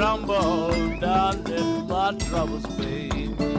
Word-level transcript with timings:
crumble 0.00 0.98
down 0.98 1.46
in 1.52 1.86
my 1.86 2.10
troubles, 2.14 2.64
babe. 2.78 3.49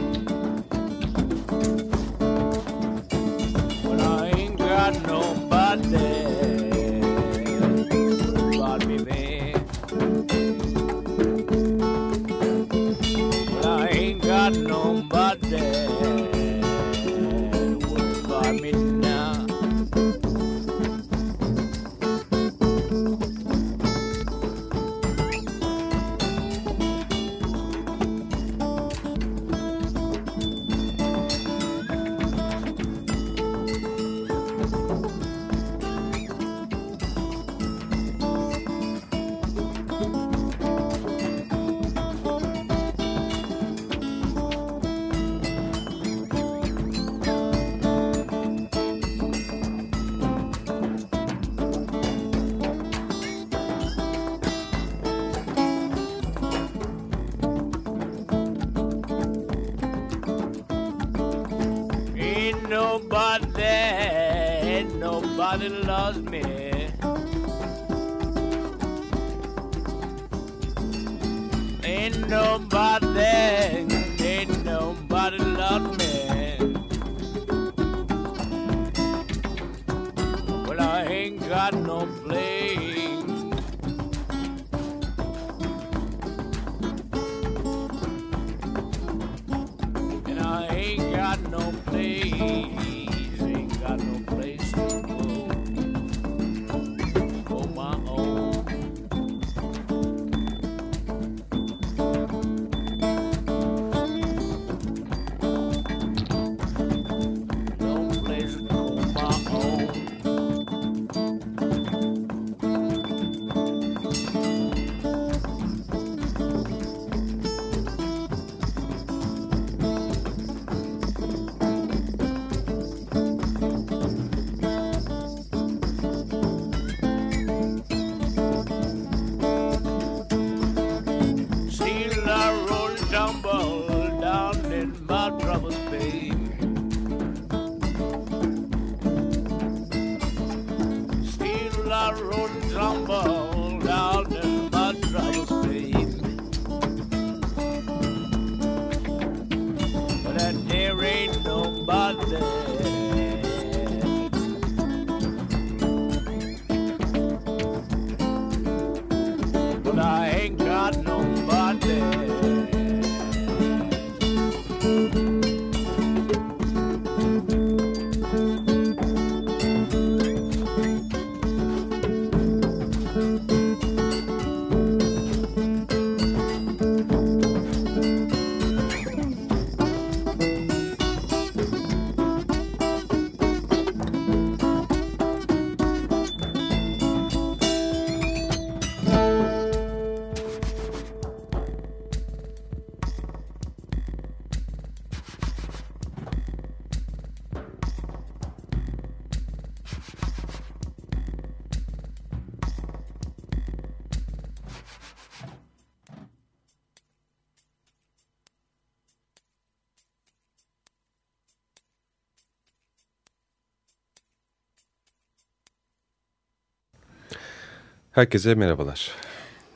Herkese 218.12 218.54
merhabalar. 218.54 219.10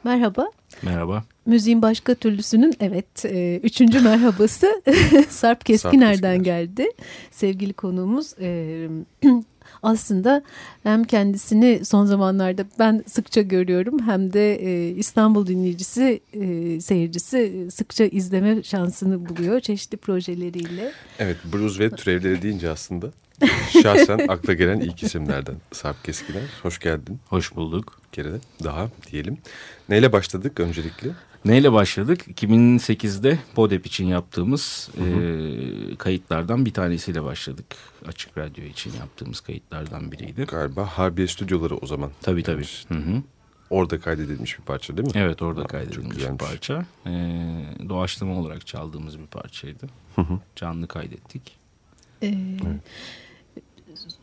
Merhaba. 0.05 0.51
Merhaba. 0.83 1.25
Müziğin 1.47 1.83
başka 1.83 2.15
türlüsünün 2.15 2.75
evet 2.81 3.25
e, 3.25 3.61
üçüncü 3.63 4.01
merhabası 4.01 4.83
Sarp 5.29 5.65
Keskiner'den 5.65 6.43
geldi. 6.43 6.87
Sevgili 7.31 7.73
konuğumuz 7.73 8.35
e, 8.41 8.89
aslında 9.83 10.43
hem 10.83 11.05
kendisini 11.05 11.85
son 11.85 12.05
zamanlarda 12.05 12.65
ben 12.79 13.05
sıkça 13.07 13.43
görüyorum 13.43 13.99
hem 14.07 14.33
de 14.33 14.55
e, 14.55 14.91
İstanbul 14.91 15.47
dinleyicisi, 15.47 16.21
e, 16.33 16.81
seyircisi 16.81 17.69
sıkça 17.71 18.05
izleme 18.05 18.63
şansını 18.63 19.29
buluyor 19.29 19.61
çeşitli 19.61 19.97
projeleriyle. 19.97 20.93
Evet 21.19 21.37
blues 21.53 21.81
ve 21.81 21.91
türevleri 21.91 22.43
deyince 22.43 22.71
aslında 22.71 23.13
şahsen 23.83 24.29
akla 24.29 24.53
gelen 24.53 24.81
ilk 24.81 25.03
isimlerden 25.03 25.55
Sarp 25.73 26.05
Keskiner. 26.05 26.43
Hoş 26.63 26.79
geldin. 26.79 27.21
Hoş 27.29 27.57
bulduk. 27.57 28.01
Bir 28.07 28.17
kere 28.17 28.33
de 28.33 28.39
daha 28.65 28.89
diyelim. 29.13 29.39
Neyle 29.89 30.13
başladık 30.13 30.61
öncelikle? 30.61 31.11
Neyle 31.45 31.73
başladık? 31.73 32.29
2008'de 32.29 33.39
Podep 33.55 33.87
için 33.87 34.07
yaptığımız 34.07 34.91
hı 34.99 35.05
hı. 35.05 35.21
E, 35.93 35.97
kayıtlardan 35.97 36.67
bir 36.67 36.73
tanesiyle 36.73 37.25
başladık. 37.25 37.67
Açık 38.09 38.39
Radyo 38.39 38.65
için 38.65 38.93
yaptığımız 39.01 39.41
kayıtlardan 39.41 40.13
biriydi. 40.13 40.45
Galiba 40.45 40.87
Harbiye 40.87 41.29
Stüdyoları 41.29 41.77
o 41.77 41.87
zaman. 41.87 42.11
Tabii 42.23 42.43
tabii. 42.43 42.65
Hı 42.89 42.95
hı. 42.95 43.23
Orada 43.71 44.01
kaydedilmiş 44.01 44.59
bir 44.59 44.65
parça 44.65 44.97
değil 44.97 45.09
mi? 45.09 45.13
Evet 45.15 45.43
orada 45.43 45.63
Aa, 45.63 45.67
kaydedilmiş 45.67 46.19
bir 46.19 46.39
parça. 46.39 46.85
E, 47.07 47.11
doğaçlama 47.89 48.41
olarak 48.41 48.67
çaldığımız 48.67 49.19
bir 49.19 49.27
parçaydı. 49.27 49.87
Hı 50.17 50.23
hı. 50.23 50.39
Canlı 50.57 50.89
kaydettik. 50.89 51.57
Ee, 52.23 52.27
evet. 52.67 52.81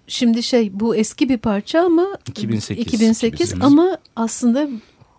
Şimdi 0.07 0.43
şey 0.43 0.79
bu 0.79 0.95
eski 0.95 1.29
bir 1.29 1.37
parça 1.37 1.81
ama 1.81 2.07
2008, 2.27 2.77
2008, 2.85 3.23
2008 3.33 3.61
ama 3.61 3.97
aslında 4.15 4.69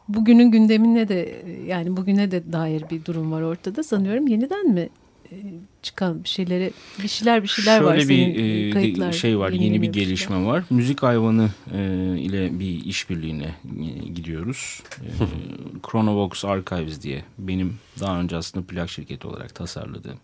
bugünün 0.08 0.50
gündemine 0.50 1.08
de 1.08 1.44
yani 1.66 1.96
bugüne 1.96 2.30
de 2.30 2.52
dair 2.52 2.84
bir 2.90 3.04
durum 3.04 3.32
var 3.32 3.42
ortada 3.42 3.82
sanıyorum. 3.82 4.28
Yeniden 4.28 4.70
mi 4.70 4.88
e, 5.32 5.36
çıkan 5.82 6.24
bir 6.24 6.28
şeylere 6.28 6.70
bir 7.02 7.08
şeyler 7.08 7.42
bir 7.42 7.48
şeyler 7.48 7.78
Şöyle 7.78 7.90
var 7.90 7.96
bir 7.96 8.02
senin 8.02 8.68
e, 8.68 8.70
kayıtlar 8.70 9.12
şey 9.12 9.38
var 9.38 9.50
yeni, 9.50 9.64
yeni 9.64 9.82
bir 9.82 9.92
gelişme 9.92 10.36
şeyler. 10.36 10.50
var. 10.50 10.64
Müzik 10.70 11.02
hayvanı 11.02 11.48
e, 11.74 11.78
ile 12.18 12.58
bir 12.58 12.84
işbirliğine 12.84 13.54
e, 13.80 14.08
gidiyoruz. 14.08 14.82
E, 15.00 15.08
Chronovox 15.90 16.44
Archives 16.44 17.02
diye 17.02 17.24
benim 17.38 17.76
daha 18.00 18.20
önce 18.20 18.36
aslında 18.36 18.66
plak 18.66 18.90
şirketi 18.90 19.26
olarak 19.26 19.54
tasarladığım 19.54 20.18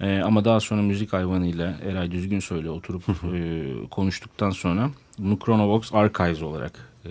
e, 0.00 0.18
ama 0.18 0.44
daha 0.44 0.60
sonra 0.60 0.82
müzik 0.82 1.12
hayvanıyla 1.12 1.78
Eray 1.82 2.10
Düzgün 2.10 2.40
Söyle 2.40 2.70
oturup 2.70 3.02
e, 3.34 3.64
konuştuktan 3.90 4.50
sonra 4.50 4.90
bunu 5.18 5.38
Chronovox 5.38 5.94
Archives 5.94 6.42
olarak 6.42 6.88
e, 7.04 7.10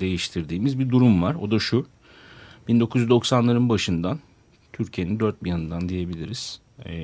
değiştirdiğimiz 0.00 0.78
bir 0.78 0.90
durum 0.90 1.22
var. 1.22 1.34
O 1.34 1.50
da 1.50 1.58
şu. 1.58 1.86
1990'ların 2.68 3.68
başından 3.68 4.18
Türkiye'nin 4.72 5.20
dört 5.20 5.44
bir 5.44 5.50
yanından 5.50 5.88
diyebiliriz. 5.88 6.60
E, 6.84 6.94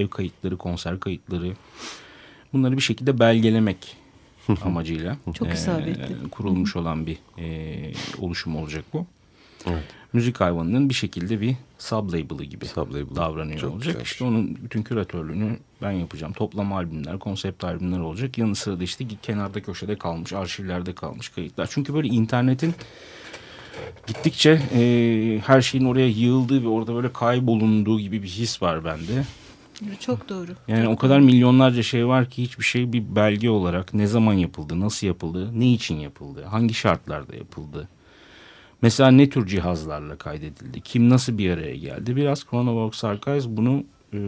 ev 0.00 0.08
kayıtları, 0.08 0.56
konser 0.56 1.00
kayıtları 1.00 1.52
bunları 2.52 2.76
bir 2.76 2.82
şekilde 2.82 3.18
belgelemek 3.18 3.96
amacıyla 4.64 5.16
Çok 5.34 5.48
e, 5.48 6.28
kurulmuş 6.30 6.76
olan 6.76 7.06
bir 7.06 7.18
e, 7.38 7.92
oluşum 8.18 8.56
olacak 8.56 8.84
bu. 8.92 9.06
Evet 9.66 9.84
müzik 10.12 10.40
hayvanının 10.40 10.88
bir 10.88 10.94
şekilde 10.94 11.40
bir 11.40 11.56
sub-label'ı 11.78 12.44
gibi 12.44 12.66
sub 12.66 13.16
davranıyor 13.16 13.58
Çok 13.58 13.72
olacak. 13.72 13.92
Güzel. 13.92 14.04
İşte 14.04 14.24
onun 14.24 14.58
bütün 14.64 14.82
küratörlüğünü 14.82 15.56
ben 15.82 15.90
yapacağım. 15.90 16.32
Toplam 16.32 16.72
albümler, 16.72 17.18
konsept 17.18 17.64
albümler 17.64 17.98
olacak. 17.98 18.38
Yanı 18.38 18.54
sıra 18.54 18.80
da 18.80 18.84
işte 18.84 19.04
kenarda 19.22 19.62
köşede 19.62 19.96
kalmış, 19.98 20.32
arşivlerde 20.32 20.92
kalmış 20.94 21.28
kayıtlar. 21.28 21.68
Çünkü 21.70 21.94
böyle 21.94 22.08
internetin 22.08 22.74
gittikçe 24.06 24.50
e, 24.74 25.40
her 25.46 25.62
şeyin 25.62 25.84
oraya 25.84 26.08
yığıldığı 26.08 26.62
ve 26.64 26.68
orada 26.68 26.94
böyle 26.94 27.12
kaybolunduğu 27.12 28.00
gibi 28.00 28.22
bir 28.22 28.28
his 28.28 28.62
var 28.62 28.84
bende. 28.84 29.24
Çok 30.00 30.28
doğru. 30.28 30.50
Yani 30.68 30.88
o 30.88 30.96
kadar 30.96 31.20
milyonlarca 31.20 31.82
şey 31.82 32.06
var 32.06 32.30
ki 32.30 32.42
hiçbir 32.42 32.64
şey 32.64 32.92
bir 32.92 33.16
belge 33.16 33.50
olarak 33.50 33.94
ne 33.94 34.06
zaman 34.06 34.34
yapıldı, 34.34 34.80
nasıl 34.80 35.06
yapıldı, 35.06 35.60
ne 35.60 35.72
için 35.72 35.94
yapıldı, 35.94 36.44
hangi 36.44 36.74
şartlarda 36.74 37.36
yapıldı 37.36 37.88
Mesela 38.82 39.10
ne 39.10 39.28
tür 39.28 39.46
cihazlarla 39.46 40.16
kaydedildi? 40.16 40.80
Kim 40.80 41.10
nasıl 41.10 41.38
bir 41.38 41.50
araya 41.50 41.76
geldi? 41.76 42.16
Biraz 42.16 42.44
Chronovox 42.44 43.04
Archives 43.04 43.46
bunu 43.48 43.84
e, 44.12 44.18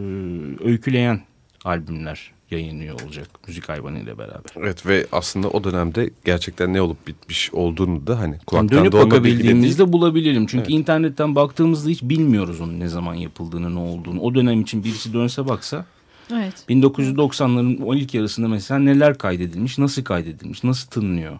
öyküleyen 0.63 1.21
albümler 1.65 2.31
yayınlıyor 2.51 3.01
olacak 3.01 3.27
müzik 3.47 3.69
hayvanı 3.69 3.99
ile 3.99 4.17
beraber. 4.17 4.51
Evet 4.55 4.85
ve 4.85 5.07
aslında 5.11 5.49
o 5.49 5.63
dönemde 5.63 6.09
gerçekten 6.25 6.73
ne 6.73 6.81
olup 6.81 7.07
bitmiş 7.07 7.53
olduğunu 7.53 8.07
da 8.07 8.19
hani 8.19 8.37
kulaktan 8.47 8.77
yani 8.77 8.91
dönüp 8.91 9.05
bakabildiğimizde 9.05 9.93
bulabilirim. 9.93 10.45
Çünkü 10.45 10.63
evet. 10.63 10.79
internetten 10.79 11.35
baktığımızda 11.35 11.89
hiç 11.89 12.03
bilmiyoruz 12.03 12.61
onun 12.61 12.79
ne 12.79 12.87
zaman 12.87 13.13
yapıldığını, 13.13 13.75
ne 13.75 13.79
olduğunu. 13.79 14.21
O 14.21 14.35
dönem 14.35 14.61
için 14.61 14.83
birisi 14.83 15.13
dönse 15.13 15.47
baksa 15.47 15.85
Evet. 16.33 16.65
1990'ların 16.69 17.83
o 17.83 17.95
ilk 17.95 18.13
yarısında 18.13 18.47
mesela 18.47 18.79
neler 18.79 19.17
kaydedilmiş, 19.17 19.77
nasıl 19.77 20.03
kaydedilmiş, 20.03 20.63
nasıl 20.63 20.89
tınlıyor? 20.89 21.39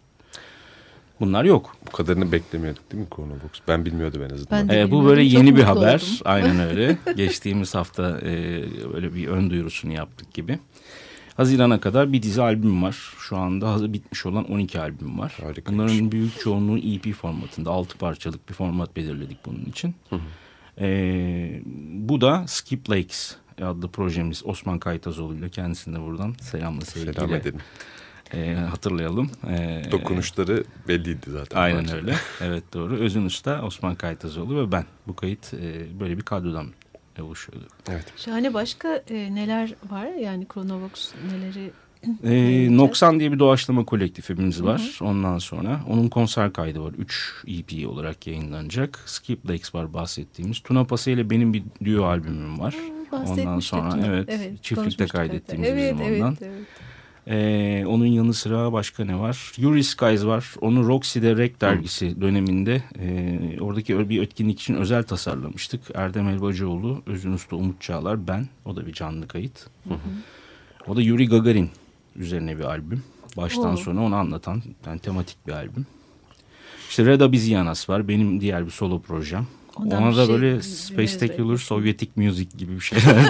Bunlar 1.19 1.43
yok. 1.43 1.75
Bu 1.87 1.91
kadarını 1.91 2.31
beklemiyorduk 2.31 2.91
değil 2.91 3.03
mi 3.03 3.09
Chronobox? 3.15 3.51
Ben 3.67 3.85
bilmiyordum 3.85 4.23
en 4.23 4.29
azından. 4.29 4.69
Ee, 4.69 4.91
bu 4.91 5.05
böyle 5.05 5.23
yeni 5.23 5.55
bir 5.55 5.63
haber. 5.63 5.95
Oldum. 5.95 6.07
Aynen 6.25 6.59
öyle. 6.69 6.97
Geçtiğimiz 7.15 7.75
hafta 7.75 8.19
e, 8.21 8.63
böyle 8.93 9.15
bir 9.15 9.27
ön 9.27 9.49
duyurusunu 9.49 9.93
yaptık 9.93 10.33
gibi. 10.33 10.59
Hazirana 11.37 11.79
kadar 11.79 12.13
bir 12.13 12.23
dizi 12.23 12.41
albüm 12.41 12.83
var. 12.83 13.13
Şu 13.19 13.37
anda 13.37 13.71
hazır 13.71 13.93
bitmiş 13.93 14.25
olan 14.25 14.51
12 14.51 14.79
albüm 14.79 15.19
var. 15.19 15.37
Harikaymış. 15.41 15.67
Bunların 15.67 16.11
büyük 16.11 16.39
çoğunluğu 16.39 16.77
EP 16.77 17.13
formatında. 17.13 17.71
6 17.71 17.97
parçalık 17.97 18.49
bir 18.49 18.53
format 18.53 18.95
belirledik 18.95 19.37
bunun 19.45 19.65
için. 19.65 19.95
Hı 20.09 20.15
hı. 20.15 20.21
Ee, 20.79 21.61
bu 21.93 22.21
da 22.21 22.43
Skip 22.47 22.89
Lakes 22.89 23.35
adlı 23.61 23.87
projemiz. 23.91 24.45
Osman 24.45 24.79
Kaytazoğlu 24.79 25.35
ile 25.35 25.49
kendisine 25.49 26.01
buradan 26.01 26.35
selamla 26.41 26.81
sevgiyle. 26.81 27.13
Selam 27.13 27.33
edelim 27.33 27.59
e, 28.35 28.53
hatırlayalım. 28.55 29.31
E, 29.49 29.81
Dokunuşları 29.91 30.63
belliydi 30.87 31.31
zaten. 31.31 31.59
Aynen 31.59 31.79
parçada. 31.79 31.97
öyle. 31.97 32.15
Evet 32.41 32.63
doğru. 32.73 32.95
Özün 32.95 33.25
Usta, 33.25 33.61
Osman 33.61 33.95
Kaytazoğlu 33.95 34.57
ve 34.57 34.71
ben. 34.71 34.85
Bu 35.07 35.15
kayıt 35.15 35.53
e, 35.53 35.99
böyle 35.99 36.17
bir 36.17 36.23
kadrodan 36.23 36.67
oluşuyordu. 37.21 37.67
Evet. 37.89 38.05
Şahane 38.17 38.53
başka 38.53 39.03
e, 39.09 39.35
neler 39.35 39.75
var? 39.89 40.05
Yani 40.05 40.47
Chronovox 40.53 41.13
neleri 41.31 41.71
ee, 42.23 42.77
Noksan 42.77 43.19
diye 43.19 43.31
bir 43.31 43.39
doğaçlama 43.39 43.85
kolektifimiz 43.85 44.63
var. 44.63 44.95
Hı 44.99 45.05
hı. 45.05 45.09
Ondan 45.09 45.37
sonra 45.37 45.81
onun 45.89 46.07
konser 46.07 46.53
kaydı 46.53 46.83
var. 46.83 46.93
3 46.97 47.43
EP 47.47 47.89
olarak 47.89 48.27
yayınlanacak. 48.27 48.99
Skip 49.05 49.49
Lakes 49.49 49.75
var 49.75 49.93
bahsettiğimiz. 49.93 50.59
Tuna 50.59 50.83
Pase 50.83 51.11
ile 51.11 51.29
benim 51.29 51.53
bir 51.53 51.63
duo 51.85 52.05
albümüm 52.05 52.59
var. 52.59 52.75
Hı, 53.11 53.15
ondan 53.15 53.59
sonra 53.59 54.07
evet, 54.07 54.29
evet 54.29 54.63
çiftlikte 54.63 55.05
kaydettiğimiz 55.05 55.69
evet, 55.69 55.93
bizim 55.93 56.07
evet, 56.07 56.21
ondan. 56.21 56.37
Evet. 56.41 56.67
Ee, 57.27 57.83
onun 57.87 58.05
yanı 58.05 58.33
sıra 58.33 58.73
başka 58.73 59.05
ne 59.05 59.19
var? 59.19 59.51
Yuri 59.57 59.83
Skies 59.83 60.25
var. 60.25 60.53
Onu 60.61 60.87
Roxy'de 60.87 61.37
Rek 61.37 61.61
dergisi 61.61 62.21
döneminde 62.21 62.83
e, 62.99 63.61
oradaki 63.61 64.09
bir 64.09 64.21
etkinlik 64.21 64.61
için 64.61 64.75
özel 64.75 65.03
tasarlamıştık. 65.03 65.81
Erdem 65.93 66.27
Elbacıoğlu, 66.27 67.01
Özün 67.05 67.31
Usta 67.31 67.55
Umut 67.55 67.81
Çağlar, 67.81 68.27
ben. 68.27 68.47
O 68.65 68.75
da 68.75 68.87
bir 68.87 68.93
canlı 68.93 69.27
kayıt. 69.27 69.67
Hı 69.87 69.93
hı. 69.93 69.97
O 70.87 70.95
da 70.95 71.01
Yuri 71.01 71.27
Gagarin 71.27 71.69
üzerine 72.15 72.57
bir 72.57 72.63
albüm. 72.63 73.03
Baştan 73.37 73.73
Oo. 73.73 73.77
sona 73.77 74.03
onu 74.03 74.15
anlatan 74.15 74.63
yani 74.85 74.99
tematik 74.99 75.47
bir 75.47 75.51
albüm. 75.51 75.85
İşte 76.89 77.05
Reda 77.05 77.31
Bizianas 77.31 77.89
var. 77.89 78.07
Benim 78.07 78.41
diğer 78.41 78.65
bir 78.65 78.71
solo 78.71 79.01
projem. 79.01 79.47
Ondan 79.75 80.03
Ona 80.03 80.17
da 80.17 80.25
şey, 80.25 80.35
böyle 80.35 80.61
Spectacular 80.61 81.57
Sovyetik 81.57 82.17
Music 82.17 82.57
gibi 82.57 82.75
bir 82.75 82.79
şeyler 82.81 83.29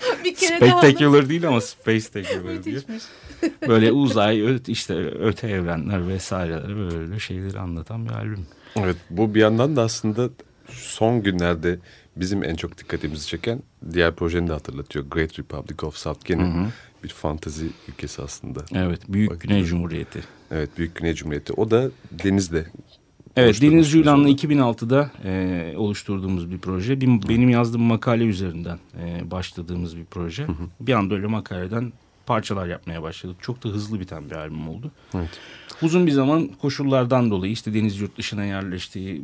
bir 0.24 0.34
kere 0.34 0.56
Spectacular 0.56 1.22
daha... 1.22 1.28
değil 1.28 1.48
ama 1.48 1.60
Spacetacular 1.60 2.64
diye. 2.64 2.80
Böyle 3.68 3.92
uzay, 3.92 4.58
işte 4.66 4.94
öte 5.10 5.48
evrenler 5.48 6.08
vesaireler 6.08 6.76
böyle 6.76 7.18
şeyleri 7.20 7.58
anlatan 7.58 8.04
bir 8.04 8.10
albüm. 8.10 8.46
Evet 8.76 8.96
bu 9.10 9.34
bir 9.34 9.40
yandan 9.40 9.76
da 9.76 9.82
aslında 9.82 10.30
son 10.70 11.22
günlerde 11.22 11.78
bizim 12.16 12.44
en 12.44 12.54
çok 12.54 12.78
dikkatimizi 12.78 13.26
çeken 13.26 13.62
diğer 13.92 14.14
projeni 14.14 14.48
de 14.48 14.52
hatırlatıyor. 14.52 15.04
Great 15.10 15.38
Republic 15.38 15.86
of 15.86 15.96
South 15.96 16.24
Gene 16.24 16.70
bir 17.04 17.08
fantazi 17.08 17.66
ülkesi 17.88 18.22
aslında. 18.22 18.64
Evet 18.74 19.00
Büyük 19.08 19.30
Bak, 19.30 19.40
Güney 19.40 19.64
Cumhuriyeti. 19.64 20.20
Evet 20.50 20.70
Büyük 20.78 20.94
Güney 20.94 21.14
Cumhuriyeti. 21.14 21.52
O 21.52 21.70
da 21.70 21.90
denizde 22.10 22.66
Evet 23.36 23.62
Deniz 23.62 23.90
Cüylan'la 23.90 24.28
2006'da 24.28 25.10
e, 25.24 25.74
oluşturduğumuz 25.76 26.50
bir 26.50 26.58
proje. 26.58 27.00
Bir, 27.00 27.28
benim 27.28 27.48
yazdığım 27.48 27.82
makale 27.82 28.24
üzerinden 28.24 28.78
e, 29.02 29.30
başladığımız 29.30 29.96
bir 29.96 30.04
proje. 30.04 30.44
Hı 30.44 30.52
hı. 30.52 30.66
Bir 30.80 30.92
anda 30.92 31.14
öyle 31.14 31.26
makaleden 31.26 31.92
parçalar 32.26 32.66
yapmaya 32.66 33.02
başladık. 33.02 33.36
Çok 33.40 33.64
da 33.64 33.68
hızlı 33.68 34.00
biten 34.00 34.30
bir 34.30 34.36
albüm 34.36 34.68
oldu. 34.68 34.90
Evet. 35.14 35.30
Uzun 35.82 36.06
bir 36.06 36.12
zaman 36.12 36.50
koşullardan 36.62 37.30
dolayı 37.30 37.52
işte 37.52 37.74
Deniz 37.74 38.00
yurt 38.00 38.18
dışına 38.18 38.44
yerleştiği 38.44 39.22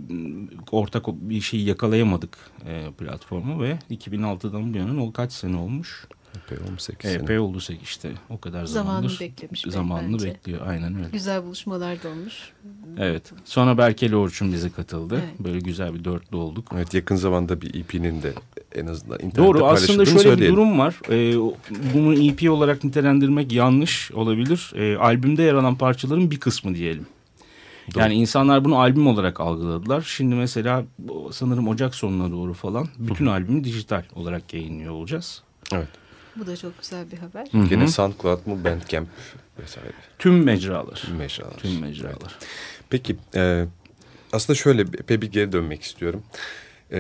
ortak 0.71 1.07
bir 1.09 1.41
şeyi 1.41 1.65
yakalayamadık 1.65 2.39
e, 2.67 2.91
platformu 2.99 3.63
ve 3.63 3.79
2006'dan 3.91 4.75
bu 4.75 4.79
yana 4.79 5.05
o 5.05 5.13
kaç 5.13 5.33
sene 5.33 5.57
olmuş? 5.57 6.07
Epey 6.37 6.59
olmuş 6.69 6.83
8 6.83 7.11
sene. 7.11 7.23
Epey 7.23 7.39
oldu 7.39 7.59
işte 7.83 8.13
o 8.31 8.41
kadar 8.41 8.65
zamandır. 8.65 9.09
Zamanını 9.09 9.21
beklemiş. 9.21 9.65
Zamanını 9.69 10.13
bence. 10.13 10.27
bekliyor 10.27 10.67
aynen 10.67 10.97
öyle. 10.97 11.09
Güzel 11.13 11.45
buluşmalar 11.45 12.03
da 12.03 12.09
olmuş. 12.09 12.53
Evet. 12.99 13.33
Sonra 13.45 13.79
Berkeli 13.79 14.17
Orçun 14.17 14.53
bize 14.53 14.71
katıldı. 14.71 15.23
Evet. 15.25 15.41
Böyle 15.41 15.59
güzel 15.59 15.95
bir 15.95 16.05
dörtlü 16.05 16.37
olduk. 16.37 16.69
Evet 16.75 16.95
yakın 16.95 17.17
zamanda 17.17 17.61
bir 17.61 17.75
EP'nin 17.75 18.23
de 18.23 18.33
en 18.75 18.87
azından 18.87 19.17
internette 19.17 19.43
Doğru 19.43 19.67
aslında 19.67 20.05
şöyle 20.05 20.19
söyleyelim. 20.19 20.53
bir 20.53 20.57
durum 20.57 20.79
var. 20.79 21.01
Ee, 21.11 21.35
bunu 21.95 22.15
EP 22.15 22.51
olarak 22.51 22.85
nitelendirmek 22.85 23.53
yanlış 23.53 24.13
olabilir. 24.13 24.73
Ee, 24.77 24.97
albümde 24.97 25.43
yer 25.43 25.55
alan 25.55 25.75
parçaların 25.75 26.31
bir 26.31 26.41
kısmı 26.41 26.75
diyelim. 26.75 27.07
Doğru. 27.95 28.03
Yani 28.03 28.15
insanlar 28.15 28.65
bunu 28.65 28.79
albüm 28.79 29.07
olarak 29.07 29.41
algıladılar. 29.41 30.03
Şimdi 30.03 30.35
mesela 30.35 30.85
sanırım 31.33 31.69
Ocak 31.69 31.95
sonuna 31.95 32.31
doğru 32.33 32.55
falan 32.55 32.89
bütün 32.99 33.27
albümü 33.27 33.65
dijital 33.65 34.03
olarak 34.15 34.55
yayınlıyor 34.55 34.93
olacağız. 34.93 35.43
Evet. 35.73 35.89
Bu 36.37 36.47
da 36.47 36.57
çok 36.57 36.81
güzel 36.81 37.11
bir 37.13 37.19
haber. 37.19 37.47
Hı 37.53 37.59
hı. 37.59 37.67
Gene 37.67 37.89
SoundCloud 37.89 38.47
mu 38.47 38.65
Bandcamp 38.65 39.09
vesaire 39.59 39.93
Tüm 40.19 40.45
mecralar. 40.45 41.03
mecralar. 41.19 41.57
Tüm 41.57 41.81
mecralar. 41.81 42.39
Peki 42.91 43.17
e, 43.35 43.67
aslında 44.33 44.57
şöyle 44.57 44.83
epey 44.83 45.23
bir 45.23 45.33
geri 45.33 45.53
dönmek 45.53 45.83
istiyorum. 45.83 46.23
E, 46.93 46.99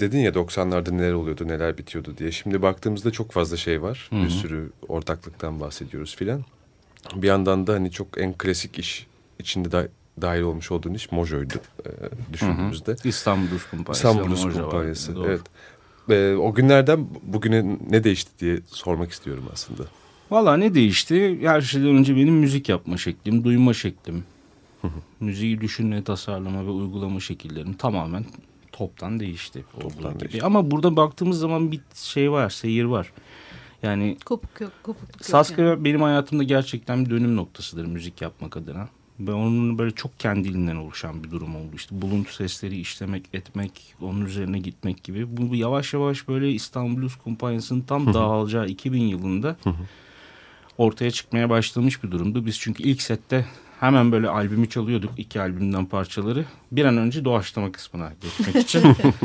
dedin 0.00 0.18
ya 0.18 0.30
90'larda 0.30 0.96
neler 0.96 1.12
oluyordu 1.12 1.48
neler 1.48 1.78
bitiyordu 1.78 2.14
diye. 2.18 2.32
Şimdi 2.32 2.62
baktığımızda 2.62 3.10
çok 3.10 3.32
fazla 3.32 3.56
şey 3.56 3.82
var. 3.82 4.06
Hı 4.10 4.16
hı. 4.16 4.24
Bir 4.24 4.30
sürü 4.30 4.70
ortaklıktan 4.88 5.60
bahsediyoruz 5.60 6.16
filan. 6.16 6.44
Bir 7.14 7.26
yandan 7.26 7.66
da 7.66 7.72
hani 7.72 7.90
çok 7.90 8.18
en 8.18 8.32
klasik 8.38 8.78
iş 8.78 9.06
içinde 9.38 9.72
da, 9.72 9.88
dahil 10.20 10.40
olmuş 10.40 10.70
olduğun 10.70 10.94
iş 10.94 11.12
Mojo'ydu 11.12 11.54
e, 11.86 11.90
düşündüğümüzde. 12.32 12.96
İstanbul 13.04 13.50
Blues 13.50 13.64
Kumpanyası. 13.70 14.08
İstanbul 14.08 14.46
var. 14.46 14.52
Kumpanyası. 14.52 15.14
Evet. 15.26 15.40
E, 16.10 16.34
o 16.34 16.54
günlerden 16.54 17.06
bugüne 17.22 17.78
ne 17.90 18.04
değişti 18.04 18.30
diye 18.40 18.58
sormak 18.66 19.10
istiyorum 19.10 19.44
aslında. 19.52 19.82
Valla 20.30 20.56
ne 20.56 20.74
değişti? 20.74 21.38
Her 21.42 21.60
şeyden 21.60 21.88
önce 21.88 22.16
benim 22.16 22.34
müzik 22.34 22.68
yapma 22.68 22.96
şeklim, 22.96 23.44
duyma 23.44 23.74
şeklim. 23.74 24.24
Müziği 25.20 25.60
düşünme, 25.60 26.04
tasarlama 26.04 26.66
ve 26.66 26.70
uygulama 26.70 27.20
şekillerim 27.20 27.72
tamamen 27.72 28.24
toptan 28.72 29.20
değişti. 29.20 29.64
Toptan 29.80 30.12
gibi. 30.12 30.20
değişti. 30.20 30.42
Ama 30.42 30.70
burada 30.70 30.96
baktığımız 30.96 31.38
zaman 31.38 31.72
bir 31.72 31.80
şey 31.94 32.30
var, 32.32 32.50
seyir 32.50 32.84
var. 32.84 33.12
Yani 33.82 34.16
Kopuk 34.24 34.60
yok, 34.60 34.72
kopukluk 34.82 35.14
yok. 35.20 35.26
Saska 35.26 35.62
yani. 35.62 35.84
benim 35.84 36.02
hayatımda 36.02 36.42
gerçekten 36.42 37.04
bir 37.04 37.10
dönüm 37.10 37.36
noktasıdır 37.36 37.84
müzik 37.86 38.22
yapmak 38.22 38.56
adına. 38.56 38.88
Ve 39.20 39.32
onun 39.32 39.78
böyle 39.78 39.90
çok 39.90 40.20
kendiliğinden 40.20 40.76
oluşan 40.76 41.24
bir 41.24 41.30
durum 41.30 41.56
oldu. 41.56 41.70
İşte 41.74 42.02
buluntu 42.02 42.32
sesleri 42.32 42.80
işlemek, 42.80 43.24
etmek, 43.32 43.94
onun 44.00 44.26
üzerine 44.26 44.58
gitmek 44.58 45.04
gibi. 45.04 45.36
Bu 45.36 45.56
yavaş 45.56 45.94
yavaş 45.94 46.28
böyle 46.28 46.52
İstanbul 46.52 47.02
Blues 47.02 47.16
Kumpanyası'nın 47.16 47.80
tam 47.80 48.14
dağılacağı 48.14 48.66
2000 48.66 49.02
yılında 49.02 49.56
ortaya 50.78 51.10
çıkmaya 51.10 51.50
başlamış 51.50 52.04
bir 52.04 52.10
durumdu. 52.10 52.46
Biz 52.46 52.58
çünkü 52.58 52.82
ilk 52.82 53.02
sette 53.02 53.46
hemen 53.80 54.12
böyle 54.12 54.28
albümü 54.28 54.68
çalıyorduk. 54.68 55.10
iki 55.16 55.40
albümden 55.40 55.86
parçaları. 55.86 56.44
Bir 56.72 56.84
an 56.84 56.96
önce 56.96 57.24
doğaçlama 57.24 57.72
kısmına 57.72 58.12
geçmek 58.20 58.56
için. 58.56 58.82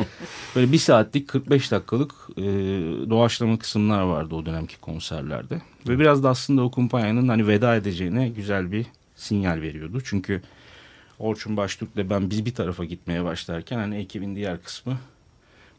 böyle 0.55 0.71
bir 0.71 0.77
saatlik 0.77 1.27
45 1.27 1.71
dakikalık 1.71 2.11
e, 2.37 2.43
doğaçlama 3.09 3.59
kısımlar 3.59 4.01
vardı 4.01 4.35
o 4.35 4.45
dönemki 4.45 4.79
konserlerde. 4.79 5.61
Ve 5.87 5.99
biraz 5.99 6.23
da 6.23 6.29
aslında 6.29 6.61
o 6.61 6.71
kumpanyanın 6.71 7.27
hani 7.27 7.47
veda 7.47 7.75
edeceğine 7.75 8.29
güzel 8.29 8.71
bir 8.71 8.85
sinyal 9.23 9.61
veriyordu. 9.61 10.01
Çünkü 10.05 10.41
Orçun 11.19 11.57
Baştürk'le 11.57 12.09
ben 12.09 12.29
biz 12.29 12.45
bir 12.45 12.53
tarafa 12.53 12.85
gitmeye 12.85 13.23
başlarken 13.23 13.77
hani 13.77 13.95
ekibin 13.95 14.35
diğer 14.35 14.63
kısmı 14.63 14.97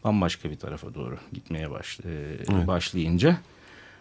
bambaşka 0.05 0.51
bir 0.51 0.57
tarafa 0.57 0.95
doğru 0.95 1.19
gitmeye 1.33 1.71
baş, 1.71 2.01
e, 2.01 2.11
Evet. 2.53 2.67
başlayınca 2.67 3.37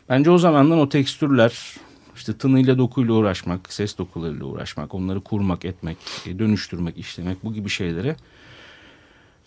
bence 0.09 0.31
o 0.31 0.37
zamandan 0.37 0.79
o 0.79 0.89
tekstürler 0.89 1.75
işte 2.15 2.37
tınıyla 2.37 2.77
dokuyla 2.77 3.13
uğraşmak, 3.13 3.73
ses 3.73 3.97
dokularıyla 3.97 4.45
uğraşmak, 4.45 4.95
onları 4.95 5.21
kurmak, 5.21 5.65
etmek, 5.65 5.97
e, 6.25 6.39
dönüştürmek, 6.39 6.97
işlemek 6.97 7.43
bu 7.43 7.53
gibi 7.53 7.69
şeylere 7.69 8.15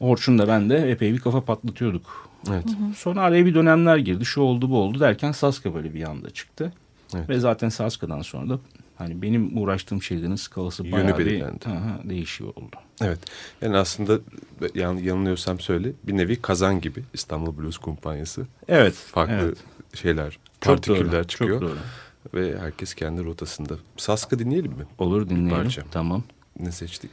Orçun 0.00 0.38
da 0.38 0.48
ben 0.48 0.70
de 0.70 0.90
epey 0.90 1.12
bir 1.12 1.18
kafa 1.18 1.44
patlatıyorduk. 1.44 2.28
Evet. 2.48 2.64
Sonra 2.96 3.20
araya 3.20 3.46
bir 3.46 3.54
dönemler 3.54 3.96
girdi. 3.96 4.24
Şu 4.24 4.40
oldu 4.40 4.70
bu 4.70 4.78
oldu 4.78 5.00
derken 5.00 5.32
Saska 5.32 5.74
böyle 5.74 5.94
bir 5.94 6.08
anda 6.08 6.30
çıktı. 6.30 6.72
Evet. 7.14 7.28
Ve 7.28 7.40
zaten 7.40 7.68
Saska'dan 7.68 8.22
sonra 8.22 8.48
da 8.48 8.58
hani 8.98 9.22
benim 9.22 9.58
uğraştığım 9.58 10.02
şeylerin 10.02 10.36
skalası 10.36 10.82
Yönü 10.82 10.92
bayağı 10.92 11.18
bir 11.18 11.26
belirlendi. 11.26 11.66
Aha, 11.66 12.00
değişiyor 12.04 12.52
oldu. 12.56 12.76
Evet. 13.00 13.18
Yani 13.62 13.76
aslında 13.76 14.18
yan, 14.74 14.96
yanılıyorsam 14.96 15.60
söyle 15.60 15.92
bir 16.06 16.16
nevi 16.16 16.42
kazan 16.42 16.80
gibi 16.80 17.02
İstanbul 17.14 17.58
Blues 17.58 17.78
Kumpanyası. 17.78 18.46
Evet. 18.68 18.94
Farklı 18.94 19.34
evet. 19.34 19.58
şeyler, 19.94 20.38
partiküller 20.60 21.12
doğru, 21.12 21.24
çıkıyor. 21.24 21.60
Çok 21.60 21.68
doğru. 21.68 21.78
Ve 22.34 22.58
herkes 22.58 22.94
kendi 22.94 23.24
rotasında. 23.24 23.74
Saska 23.96 24.38
dinleyelim 24.38 24.72
mi? 24.72 24.84
Olur 24.98 25.28
dinleyelim. 25.28 25.62
parça. 25.62 25.82
Tamam. 25.90 26.22
Ne 26.60 26.72
seçtik? 26.72 27.10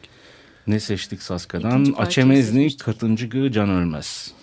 Ne 0.68 0.80
seçtik 0.80 1.22
Saska'dan? 1.22 1.84
Seçmiştik. 2.10 2.80
Katıncı 2.80 3.30
Gı 3.30 3.52
Can 3.52 3.70
Ölmez. 3.70 4.34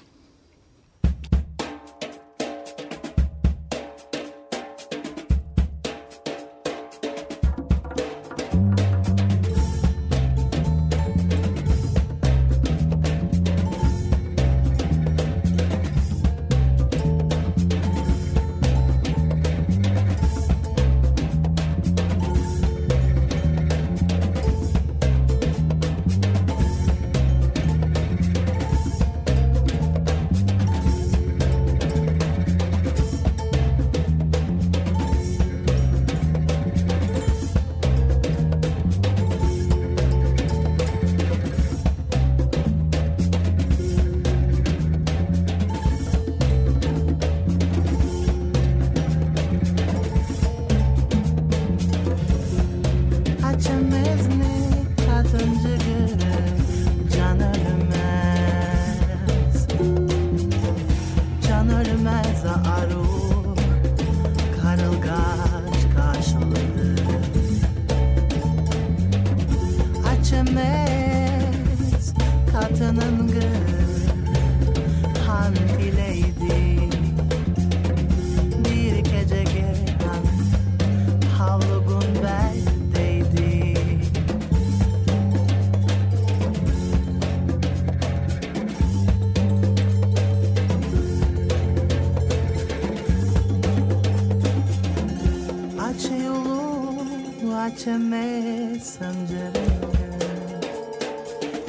Yolu 96.27 97.55
açamaz 97.57 98.83
sancıları 98.83 99.65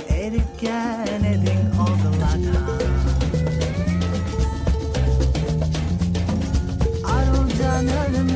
Erikken 0.09 1.23
edin 1.23 1.71
oldular 1.79 2.39
Arulcan 7.05 7.87
ölmez 7.87 8.30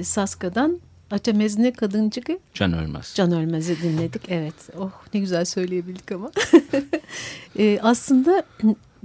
e, 0.00 0.04
Saska'dan 0.04 0.80
Açamezne 1.10 1.72
Kadıncık'ı 1.72 2.38
Can 2.54 2.72
Ölmez. 2.72 3.12
Can 3.16 3.32
Ölmez'i 3.32 3.82
dinledik. 3.82 4.22
Evet, 4.28 4.54
oh 4.78 4.92
ne 5.14 5.20
güzel 5.20 5.44
söyleyebildik 5.44 6.12
ama. 6.12 6.30
e, 7.58 7.78
aslında 7.82 8.42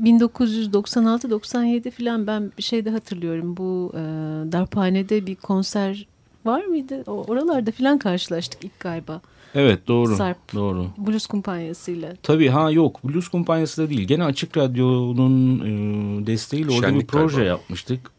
1996-97 0.02 1.92
falan 1.92 2.28
ben 2.28 2.52
bir 2.58 2.64
şey 2.64 2.86
de 2.86 2.90
hatırlıyorum. 2.90 3.58
Bu 3.58 3.92
e, 3.94 4.00
Darphane'de 4.52 5.26
bir 5.26 5.36
konser 5.36 6.08
var 6.46 6.66
mıydı? 6.66 7.04
O, 7.08 7.12
oralarda 7.12 7.72
falan 7.72 7.98
karşılaştık 7.98 8.64
ilk 8.64 8.80
galiba. 8.80 9.22
Evet 9.56 9.88
doğru. 9.88 10.16
Sarp. 10.16 10.54
Doğru. 10.54 10.88
Blues 10.98 11.28
kumpanyasıyla. 11.28 12.14
Tabii 12.24 12.48
ha 12.48 12.72
yok 12.72 13.04
Blues 13.04 13.28
kumpanyası 13.28 13.84
da 13.84 13.90
değil. 13.90 14.08
Gene 14.08 14.24
Açık 14.24 14.58
Radyo'nun 14.58 15.60
e, 15.60 16.28
desteğiyle 16.28 16.72
orada 16.72 16.96
bir 16.96 17.06
proje 17.06 17.36
galiba. 17.36 17.50
yapmıştık. 17.50 18.12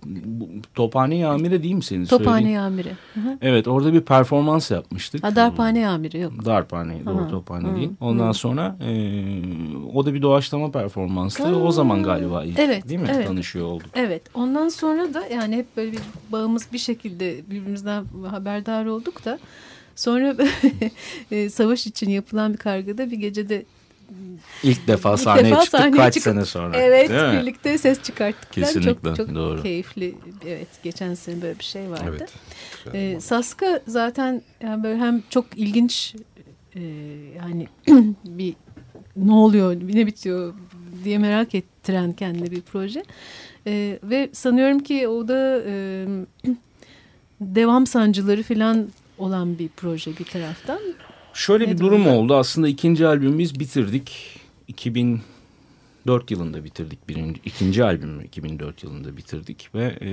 Tophane 0.75 1.17
Yamire 1.17 1.63
değil 1.63 1.75
mi 1.75 1.83
senin 1.83 2.05
Tophane 2.05 2.59
hı. 2.59 3.39
Evet 3.41 3.69
orada 3.69 3.93
bir 3.93 4.01
performans 4.01 4.71
yapmıştık. 4.71 5.25
Ha, 5.25 5.37
Darphane 5.37 5.79
Yamiri 5.79 6.19
yok. 6.19 6.45
Darphane 6.45 7.07
doğru 7.07 7.19
Aha, 7.19 7.29
Tophane 7.29 7.69
hı, 7.69 7.77
değil. 7.77 7.91
Ondan 8.01 8.29
hı. 8.29 8.35
sonra 8.35 8.77
e, 8.81 8.91
o 9.95 10.07
da 10.07 10.15
bir 10.15 10.23
doğaçlama 10.23 10.71
performanstı. 10.71 11.45
Ha, 11.45 11.55
O 11.55 11.73
zaman 11.73 12.03
galiba 12.03 12.45
ilk 12.45 12.59
evet, 12.59 12.89
değil 12.89 13.01
mi 13.01 13.09
evet. 13.15 13.27
tanışıyor 13.27 13.67
olduk. 13.67 13.87
Evet 13.95 14.23
ondan 14.35 14.69
sonra 14.69 15.15
da 15.15 15.27
yani 15.27 15.57
hep 15.57 15.77
böyle 15.77 15.93
bir 15.93 15.99
bağımız 16.33 16.69
bir 16.73 16.79
şekilde 16.79 17.51
birbirimizden 17.51 18.05
haberdar 18.25 18.87
olduk 18.87 19.25
da 19.25 19.39
sonra 19.97 20.37
e, 21.31 21.51
savaş 21.51 21.87
için 21.87 22.11
yapılan 22.11 22.53
bir 22.53 22.59
kargada 22.59 23.11
bir 23.11 23.17
gecede 23.17 23.65
İlk 24.63 24.87
defa 24.87 25.13
İlk 25.13 25.21
sahneye 25.21 25.45
defa 25.45 25.61
çıktık 25.65 25.81
sahneye 25.81 25.97
kaç 25.97 26.15
çıkıp- 26.15 26.33
sene 26.33 26.45
sonra. 26.45 26.77
evet 26.77 27.11
birlikte 27.11 27.79
ses 27.79 28.03
çıkarttık. 28.03 28.53
Kesinlikle, 28.53 29.09
Çok, 29.09 29.17
çok 29.17 29.35
doğru. 29.35 29.63
keyifli 29.63 30.15
evet 30.47 30.69
geçen 30.83 31.15
sene 31.15 31.43
böyle 31.43 31.59
bir 31.59 31.65
şey 31.65 31.91
vardı. 31.91 32.17
Evet. 32.87 32.95
Ee, 32.95 33.21
Saska 33.21 33.81
zaten 33.87 34.43
yani 34.63 34.83
böyle 34.83 34.99
hem 34.99 35.23
çok 35.31 35.47
ilginç 35.57 36.15
e, 36.75 36.81
yani 37.37 37.67
bir 38.25 38.55
ne 39.17 39.33
oluyor 39.33 39.75
ne 39.75 40.07
bitiyor 40.07 40.55
diye 41.05 41.19
merak 41.19 41.55
ettiren 41.55 42.13
kendine 42.13 42.51
bir 42.51 42.61
proje. 42.63 43.03
Ee, 43.67 43.99
ve 44.03 44.29
sanıyorum 44.33 44.79
ki 44.79 45.09
o 45.09 45.29
da 45.29 45.63
e, 45.67 46.07
devam 47.41 47.87
sancıları 47.87 48.43
falan 48.43 48.89
olan 49.19 49.59
bir 49.59 49.69
proje 49.77 50.19
bir 50.19 50.25
taraftan. 50.25 50.79
Şöyle 51.35 51.67
Ne 51.67 51.73
bir 51.73 51.79
durum 51.79 52.05
durumda? 52.05 52.19
oldu. 52.19 52.37
Aslında 52.37 52.69
ikinci 52.69 53.07
albümümüz 53.07 53.61
bitirdik. 53.61 54.41
2004 54.69 56.31
yılında 56.31 56.65
bitirdik. 56.65 57.09
Birinci, 57.09 57.41
ikinci 57.45 57.85
albümü 57.85 58.25
2004 58.25 58.83
yılında 58.83 59.17
bitirdik. 59.17 59.69
Ve 59.75 59.99
e, 60.01 60.11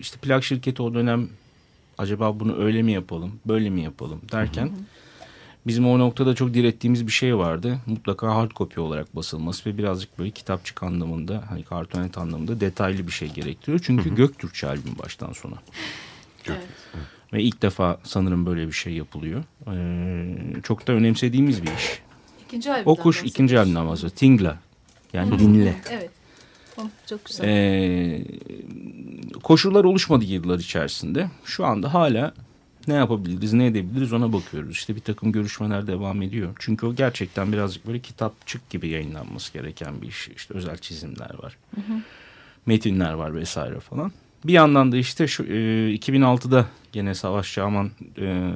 işte 0.00 0.18
plak 0.22 0.44
şirketi 0.44 0.82
o 0.82 0.94
dönem 0.94 1.28
acaba 1.98 2.40
bunu 2.40 2.56
öyle 2.58 2.82
mi 2.82 2.92
yapalım, 2.92 3.32
böyle 3.48 3.70
mi 3.70 3.82
yapalım 3.82 4.20
derken... 4.32 4.70
Bizim 5.68 5.86
o 5.86 5.98
noktada 5.98 6.34
çok 6.34 6.54
direttiğimiz 6.54 7.06
bir 7.06 7.12
şey 7.12 7.36
vardı. 7.36 7.78
Mutlaka 7.86 8.34
hard 8.34 8.50
copy 8.50 8.80
olarak 8.80 9.16
basılması 9.16 9.70
ve 9.70 9.78
birazcık 9.78 10.18
böyle 10.18 10.30
kitapçık 10.30 10.82
anlamında, 10.82 11.44
hani 11.48 11.62
kartonet 11.62 12.18
anlamında 12.18 12.60
detaylı 12.60 13.06
bir 13.06 13.12
şey 13.12 13.28
gerektiriyor. 13.28 13.80
Çünkü 13.82 14.14
Göktürkçe 14.14 14.66
albüm 14.66 14.98
baştan 14.98 15.32
sona. 15.32 15.54
Evet. 16.46 16.66
Ve 17.32 17.42
ilk 17.42 17.62
defa 17.62 17.98
sanırım 18.04 18.46
böyle 18.46 18.66
bir 18.66 18.72
şey 18.72 18.92
yapılıyor. 18.92 19.44
Ee, 19.66 20.62
çok 20.62 20.86
da 20.86 20.92
önemsediğimiz 20.92 21.62
bir 21.62 21.68
iş. 21.68 22.02
İkinci 22.46 22.72
albümden 22.72 22.90
O 22.90 22.96
kuş 22.96 23.22
ikinci 23.22 23.58
albümden 23.58 23.88
bahsediyor. 23.88 24.10
Tingla. 24.10 24.58
Yani 25.12 25.38
dinle. 25.38 25.76
Evet. 25.90 26.10
Oh, 26.76 26.86
çok 27.06 27.24
güzel. 27.24 27.48
Ee, 27.48 28.24
koşullar 29.42 29.84
oluşmadı 29.84 30.24
yıllar 30.24 30.58
içerisinde. 30.58 31.30
Şu 31.44 31.66
anda 31.66 31.94
hala 31.94 32.34
ne 32.88 32.94
yapabiliriz, 32.94 33.52
ne 33.52 33.66
edebiliriz 33.66 34.12
ona 34.12 34.32
bakıyoruz. 34.32 34.72
İşte 34.72 34.96
bir 34.96 35.00
takım 35.00 35.32
görüşmeler 35.32 35.86
devam 35.86 36.22
ediyor. 36.22 36.56
Çünkü 36.58 36.86
o 36.86 36.94
gerçekten 36.94 37.52
birazcık 37.52 37.86
böyle 37.86 37.98
kitapçık 37.98 38.70
gibi 38.70 38.88
yayınlanması 38.88 39.52
gereken 39.52 40.02
bir 40.02 40.08
iş. 40.08 40.28
İşte 40.28 40.54
özel 40.54 40.78
çizimler 40.78 41.42
var. 41.42 41.58
Metinler 42.66 43.12
var 43.12 43.34
vesaire 43.34 43.80
falan. 43.80 44.12
Bir 44.44 44.52
yandan 44.52 44.92
da 44.92 44.96
işte 44.96 45.26
şu 45.26 45.44
e, 45.44 45.46
2006'da 45.94 46.66
gene 46.92 47.14
Savaş 47.14 47.54
Çağman 47.54 47.90
e, 48.18 48.50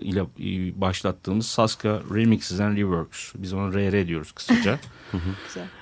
ile 0.00 0.20
e, 0.20 0.80
başlattığımız 0.80 1.46
Saska 1.46 2.00
Remixes 2.14 2.60
and 2.60 2.76
Reworks. 2.76 3.32
Biz 3.34 3.52
ona 3.52 3.72
RR 3.72 4.06
diyoruz 4.06 4.32
kısaca. 4.32 4.78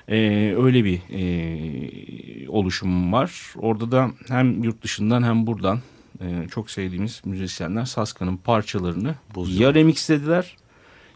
Ee, 0.09 0.53
öyle 0.57 0.83
bir 0.83 1.01
e, 1.11 2.49
oluşumum 2.49 3.13
var. 3.13 3.53
Orada 3.55 3.91
da 3.91 4.11
hem 4.27 4.63
yurt 4.63 4.83
dışından 4.83 5.23
hem 5.23 5.47
buradan 5.47 5.79
e, 6.21 6.47
çok 6.51 6.71
sevdiğimiz 6.71 7.21
müzisyenler 7.25 7.85
Saska'nın 7.85 8.37
parçalarını 8.37 9.15
ya 9.47 9.73
remixlediler 9.73 10.55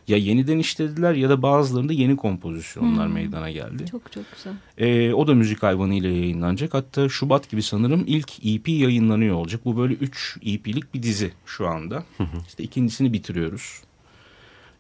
ya 0.08 0.18
yeniden 0.18 0.58
işlediler 0.58 1.14
ya 1.14 1.30
da 1.30 1.42
bazılarında 1.42 1.94
yeni 1.94 2.18
kompozisyonlar 2.18 3.08
meydana 3.08 3.52
geldi. 3.52 3.86
Çok 3.92 4.12
çok 4.12 4.24
güzel. 4.36 4.54
Ee, 4.78 5.14
o 5.14 5.28
da 5.28 5.34
müzik 5.34 5.64
hayvanı 5.64 5.94
ile 5.94 6.08
yayınlanacak. 6.08 6.74
Hatta 6.74 7.10
Şubat 7.10 7.50
gibi 7.50 7.62
sanırım 7.62 8.04
ilk 8.08 8.46
EP 8.46 8.68
yayınlanıyor 8.68 9.36
olacak. 9.36 9.62
Bu 9.66 9.78
böyle 9.78 9.94
3 9.94 10.38
EP'lik 10.42 10.94
bir 10.94 11.04
dizi 11.04 11.34
şu 11.46 11.68
anda. 11.68 12.04
İşte 12.48 12.64
ikincisini 12.64 13.14
bitiriyoruz. 13.14 13.82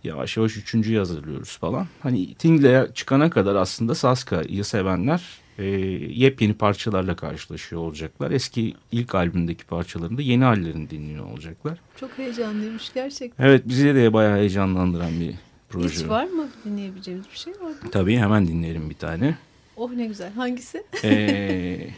Yavaş 0.03 0.37
yavaş 0.37 0.57
üçüncüyü 0.57 0.97
hazırlıyoruz 0.97 1.57
falan. 1.57 1.87
Hani 1.99 2.33
Tingle'ye 2.33 2.87
çıkana 2.93 3.29
kadar 3.29 3.55
aslında 3.55 3.95
Saska'yı 3.95 4.65
sevenler 4.65 5.21
e, 5.61 5.65
yepyeni 6.13 6.53
parçalarla 6.53 7.15
karşılaşıyor 7.15 7.81
olacaklar. 7.81 8.31
Eski 8.31 8.73
ilk 8.91 9.15
albümdeki 9.15 9.65
parçalarını 9.65 10.17
da 10.17 10.21
yeni 10.21 10.43
hallerini 10.43 10.89
dinliyor 10.89 11.25
olacaklar. 11.25 11.77
Çok 11.99 12.17
heyecanlıymış 12.17 12.93
gerçekten. 12.93 13.45
Evet 13.45 13.63
bizi 13.65 13.95
de 13.95 14.13
bayağı 14.13 14.37
heyecanlandıran 14.37 15.19
bir 15.19 15.35
proje. 15.69 15.95
Hiç 16.03 16.07
var 16.09 16.25
mı 16.25 16.47
dinleyebileceğimiz 16.65 17.25
bir 17.33 17.37
şey 17.37 17.53
var 17.53 17.69
mı? 17.69 17.91
Tabii 17.91 18.17
hemen 18.17 18.47
dinleyelim 18.47 18.89
bir 18.89 18.95
tane. 18.95 19.37
Oh 19.77 19.91
ne 19.91 20.05
güzel. 20.05 20.33
Hangisi? 20.33 20.83
Ee, 21.03 21.89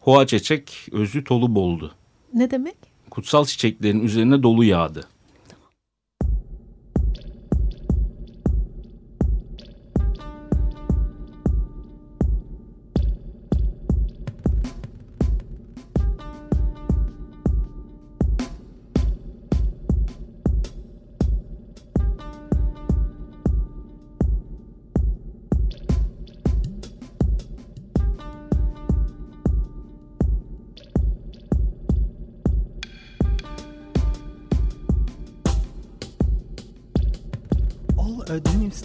Hoa 0.00 0.26
çiçek 0.26 0.88
özü 0.92 1.24
tolu 1.24 1.54
boldu. 1.54 1.94
Ne 2.34 2.50
demek? 2.50 2.76
Kutsal 3.10 3.44
çiçeklerin 3.44 4.00
üzerine 4.04 4.42
dolu 4.42 4.64
yağdı. 4.64 5.04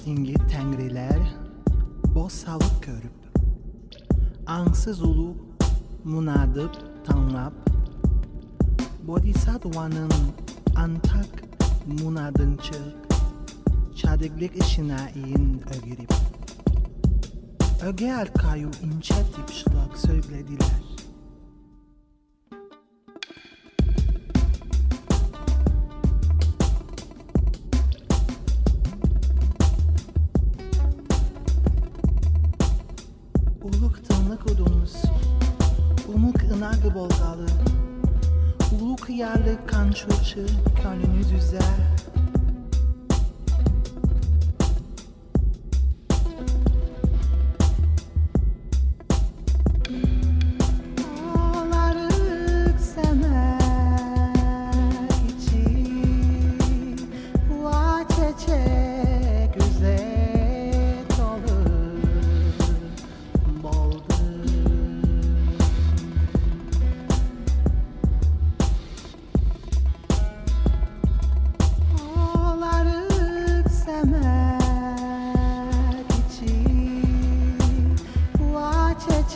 Üstünge 0.02 0.34
tengriler 0.34 1.20
Boşsalık 2.16 2.84
görüp 2.84 3.40
Ansız 4.48 5.02
olup 5.02 5.38
Munadıp 6.04 7.06
tanlap 7.06 7.54
Bodhisattvanın 9.04 10.12
Antak 10.76 11.44
munadınçı 12.02 12.96
Çadıklık 13.96 14.64
işine 14.64 15.14
in 15.16 15.62
ögirip 15.78 16.14
Öge 17.86 18.14
arkayu 18.14 18.70
inçetip 18.84 19.50
şılak 19.52 19.98
söylediler 19.98 20.81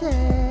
Yeah. 0.05 0.44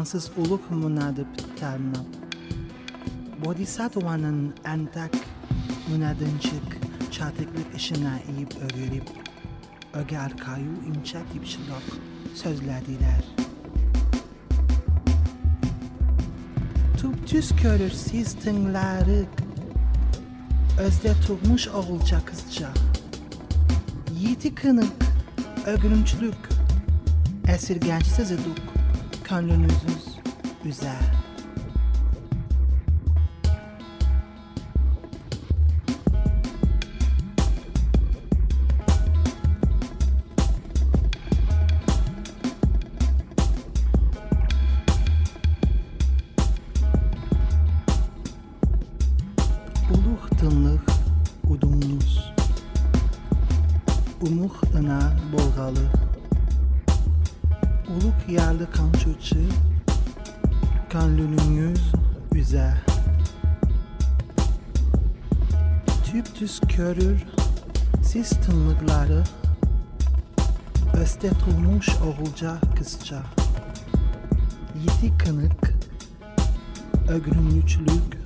Ansız 0.00 0.30
uluk 0.36 0.70
munadıp 0.70 1.60
tarnap. 1.60 2.06
Bodhisattva'nın 3.44 4.54
entak 4.64 5.10
münadınçık 5.88 6.78
çatıklık 7.10 7.76
işine 7.76 8.22
iyip 8.36 8.54
ögürüp, 8.56 9.08
öge 9.94 10.18
arkayu 10.18 10.72
imçak 10.86 11.34
dipşilok 11.34 11.82
sözlediler. 12.34 13.24
Tüptüz 16.96 17.56
körür 17.56 17.90
siz 17.90 18.34
tınlarık, 18.34 19.28
özde 20.80 21.12
tutmuş 21.26 21.68
oğulca 21.68 22.24
kızca. 22.24 22.68
Yiğiti 24.18 24.54
kınık, 24.54 25.04
ögürümçülük, 25.66 26.48
esirgençsiz 27.48 28.32
eduk, 28.32 28.79
gönlünüzüz 29.30 30.18
üzer. 30.64 30.92
Uluk 49.90 50.38
tınlık 50.38 50.80
udumunuz, 51.48 52.32
umuk 54.20 54.56
ına 54.74 55.12
bolgalı, 55.32 55.99
uluk 58.60 58.68
yerli 58.68 58.72
kançuçu, 58.72 59.36
gönlünüz 60.90 61.92
üzer. 62.34 62.78
Tüp 66.04 66.40
düz 66.40 66.60
körür, 66.60 67.24
siz 68.02 68.30
tınlıkları, 68.30 69.24
öste 70.94 71.30
tulmuş 71.30 71.88
oğulca 71.88 72.56
kızca. 72.78 73.22
Yiti 74.82 75.18
kınık, 75.18 75.74
ögrümlüçlük, 77.08 78.18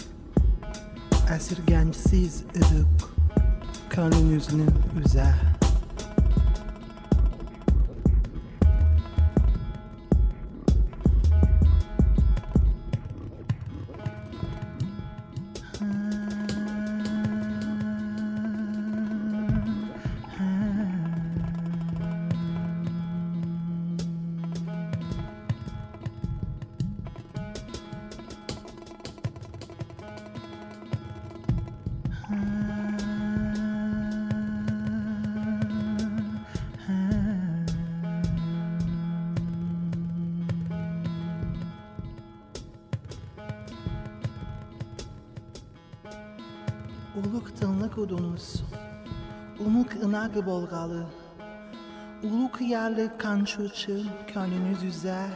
esirgencisiz 1.37 2.43
idik, 2.55 3.05
gönlünüzün 3.91 4.71
üzer. 5.05 5.54
Bolgalı, 50.47 51.07
uluk 52.23 52.61
yerli 52.61 53.11
kançuçu 53.19 54.03
gönlünüz 54.35 54.83
üzer. 54.83 55.29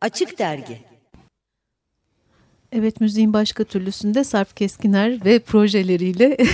Açık 0.00 0.38
Dergi 0.38 0.80
Evet 2.72 3.00
müziğin 3.00 3.32
başka 3.32 3.64
türlüsünde 3.64 4.24
Sarp 4.24 4.56
Keskiner 4.56 5.24
ve 5.24 5.38
projeleriyle 5.38 6.36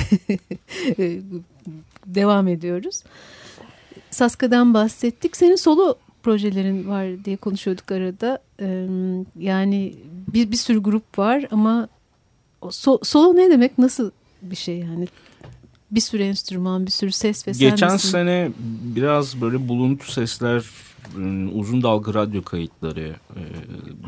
devam 2.06 2.48
ediyoruz. 2.48 3.02
Saska'dan 4.10 4.74
bahsettik. 4.74 5.36
Senin 5.36 5.56
solo 5.56 5.98
projelerin 6.22 6.88
var 6.88 7.24
diye 7.24 7.36
konuşuyorduk 7.36 7.92
arada. 7.92 8.42
Yani 9.38 9.94
bir, 10.28 10.50
bir 10.50 10.56
sürü 10.56 10.82
grup 10.82 11.18
var 11.18 11.44
ama 11.50 11.88
so, 12.70 12.98
solo 13.02 13.36
ne 13.36 13.50
demek? 13.50 13.78
Nasıl 13.78 14.10
bir 14.42 14.56
şey 14.56 14.78
yani? 14.78 15.08
Bir 15.90 16.00
sürü 16.00 16.22
enstrüman, 16.22 16.86
bir 16.86 16.90
sürü 16.90 17.12
ses 17.12 17.48
ve 17.48 17.54
sen 17.54 17.70
Geçen 17.70 17.92
misin? 17.92 18.08
sene 18.08 18.50
biraz 18.96 19.40
böyle 19.40 19.68
buluntu 19.68 20.12
sesler, 20.12 20.64
ıı, 21.16 21.50
uzun 21.50 21.82
dalga 21.82 22.14
radyo 22.14 22.42
kayıtları 22.42 23.16
e, 23.36 23.42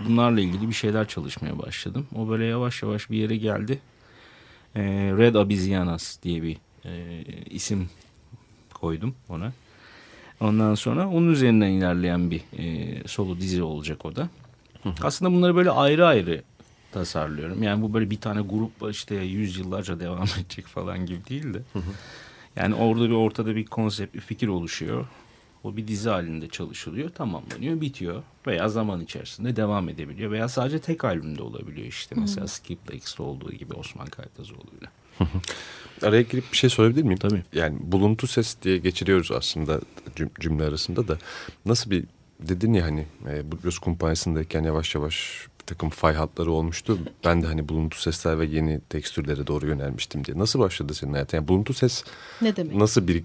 bunlarla 0.08 0.40
ilgili 0.40 0.68
bir 0.68 0.74
şeyler 0.74 1.08
çalışmaya 1.08 1.58
başladım. 1.58 2.06
O 2.14 2.28
böyle 2.28 2.44
yavaş 2.44 2.82
yavaş 2.82 3.10
bir 3.10 3.16
yere 3.16 3.36
geldi. 3.36 3.78
Red 5.18 5.34
Abizianas 5.34 6.22
diye 6.22 6.42
bir 6.42 6.56
isim 7.50 7.88
koydum 8.74 9.14
ona. 9.28 9.52
Ondan 10.40 10.74
sonra 10.74 11.08
onun 11.08 11.28
üzerinden 11.32 11.68
ilerleyen 11.70 12.30
bir 12.30 12.40
e, 12.58 12.94
solo 13.08 13.36
dizi 13.36 13.62
olacak 13.62 14.04
o 14.06 14.16
da. 14.16 14.28
Aslında 15.02 15.32
bunları 15.32 15.56
böyle 15.56 15.70
ayrı 15.70 16.06
ayrı 16.06 16.42
tasarlıyorum. 16.92 17.62
Yani 17.62 17.82
bu 17.82 17.94
böyle 17.94 18.10
bir 18.10 18.20
tane 18.20 18.40
grup 18.40 18.70
işte 18.90 19.14
yüzyıllarca 19.14 20.00
devam 20.00 20.22
edecek 20.40 20.66
falan 20.66 21.06
gibi 21.06 21.26
değil 21.28 21.54
de. 21.54 21.62
Yani 22.56 22.74
orada 22.74 23.04
bir 23.04 23.14
ortada 23.14 23.56
bir 23.56 23.64
konsept, 23.66 24.14
bir 24.14 24.20
fikir 24.20 24.48
oluşuyor. 24.48 25.06
O 25.64 25.76
bir 25.76 25.88
dizi 25.88 26.08
halinde 26.08 26.48
çalışılıyor, 26.48 27.08
tamamlanıyor, 27.10 27.80
bitiyor. 27.80 28.22
Veya 28.46 28.68
zaman 28.68 29.00
içerisinde 29.00 29.56
devam 29.56 29.88
edebiliyor. 29.88 30.30
Veya 30.30 30.48
sadece 30.48 30.78
tek 30.78 31.04
albümde 31.04 31.42
olabiliyor 31.42 31.86
işte. 31.86 32.14
Mesela 32.18 32.46
Skip 32.46 32.90
Lakes'te 32.90 33.22
olduğu 33.22 33.52
gibi 33.52 33.74
Osman 33.74 34.06
Kaytazoğlu'yla. 34.06 34.88
Araya 36.02 36.22
girip 36.22 36.52
bir 36.52 36.56
şey 36.56 36.70
sorabilir 36.70 37.02
miyim? 37.02 37.18
Tabii. 37.18 37.42
Yani 37.52 37.78
buluntu 37.80 38.26
ses 38.26 38.56
diye 38.62 38.78
geçiriyoruz 38.78 39.30
aslında 39.32 39.80
cüm- 40.16 40.40
cümle 40.40 40.64
arasında 40.64 41.08
da. 41.08 41.18
Nasıl 41.66 41.90
bir 41.90 42.04
dedin 42.40 42.72
ya 42.72 42.84
hani 42.84 43.06
e, 43.30 43.52
Blues 43.52 43.78
kumpanyasındayken 43.78 44.62
yavaş 44.64 44.94
yavaş 44.94 45.46
bir 45.60 45.66
takım 45.66 45.90
fay 45.90 46.14
hatları 46.14 46.50
olmuştu. 46.52 46.98
Ben 47.24 47.42
de 47.42 47.46
hani 47.46 47.68
buluntu 47.68 47.98
sesler 48.00 48.38
ve 48.40 48.46
yeni 48.46 48.80
tekstürlere 48.80 49.46
doğru 49.46 49.66
yönelmiştim 49.66 50.24
diye. 50.24 50.38
Nasıl 50.38 50.58
başladı 50.60 50.94
senin 50.94 51.12
hayatın? 51.12 51.36
Yani 51.38 51.48
buluntu 51.48 51.74
ses 51.74 52.04
Ne 52.42 52.56
demek? 52.56 52.74
nasıl 52.76 53.08
birik 53.08 53.24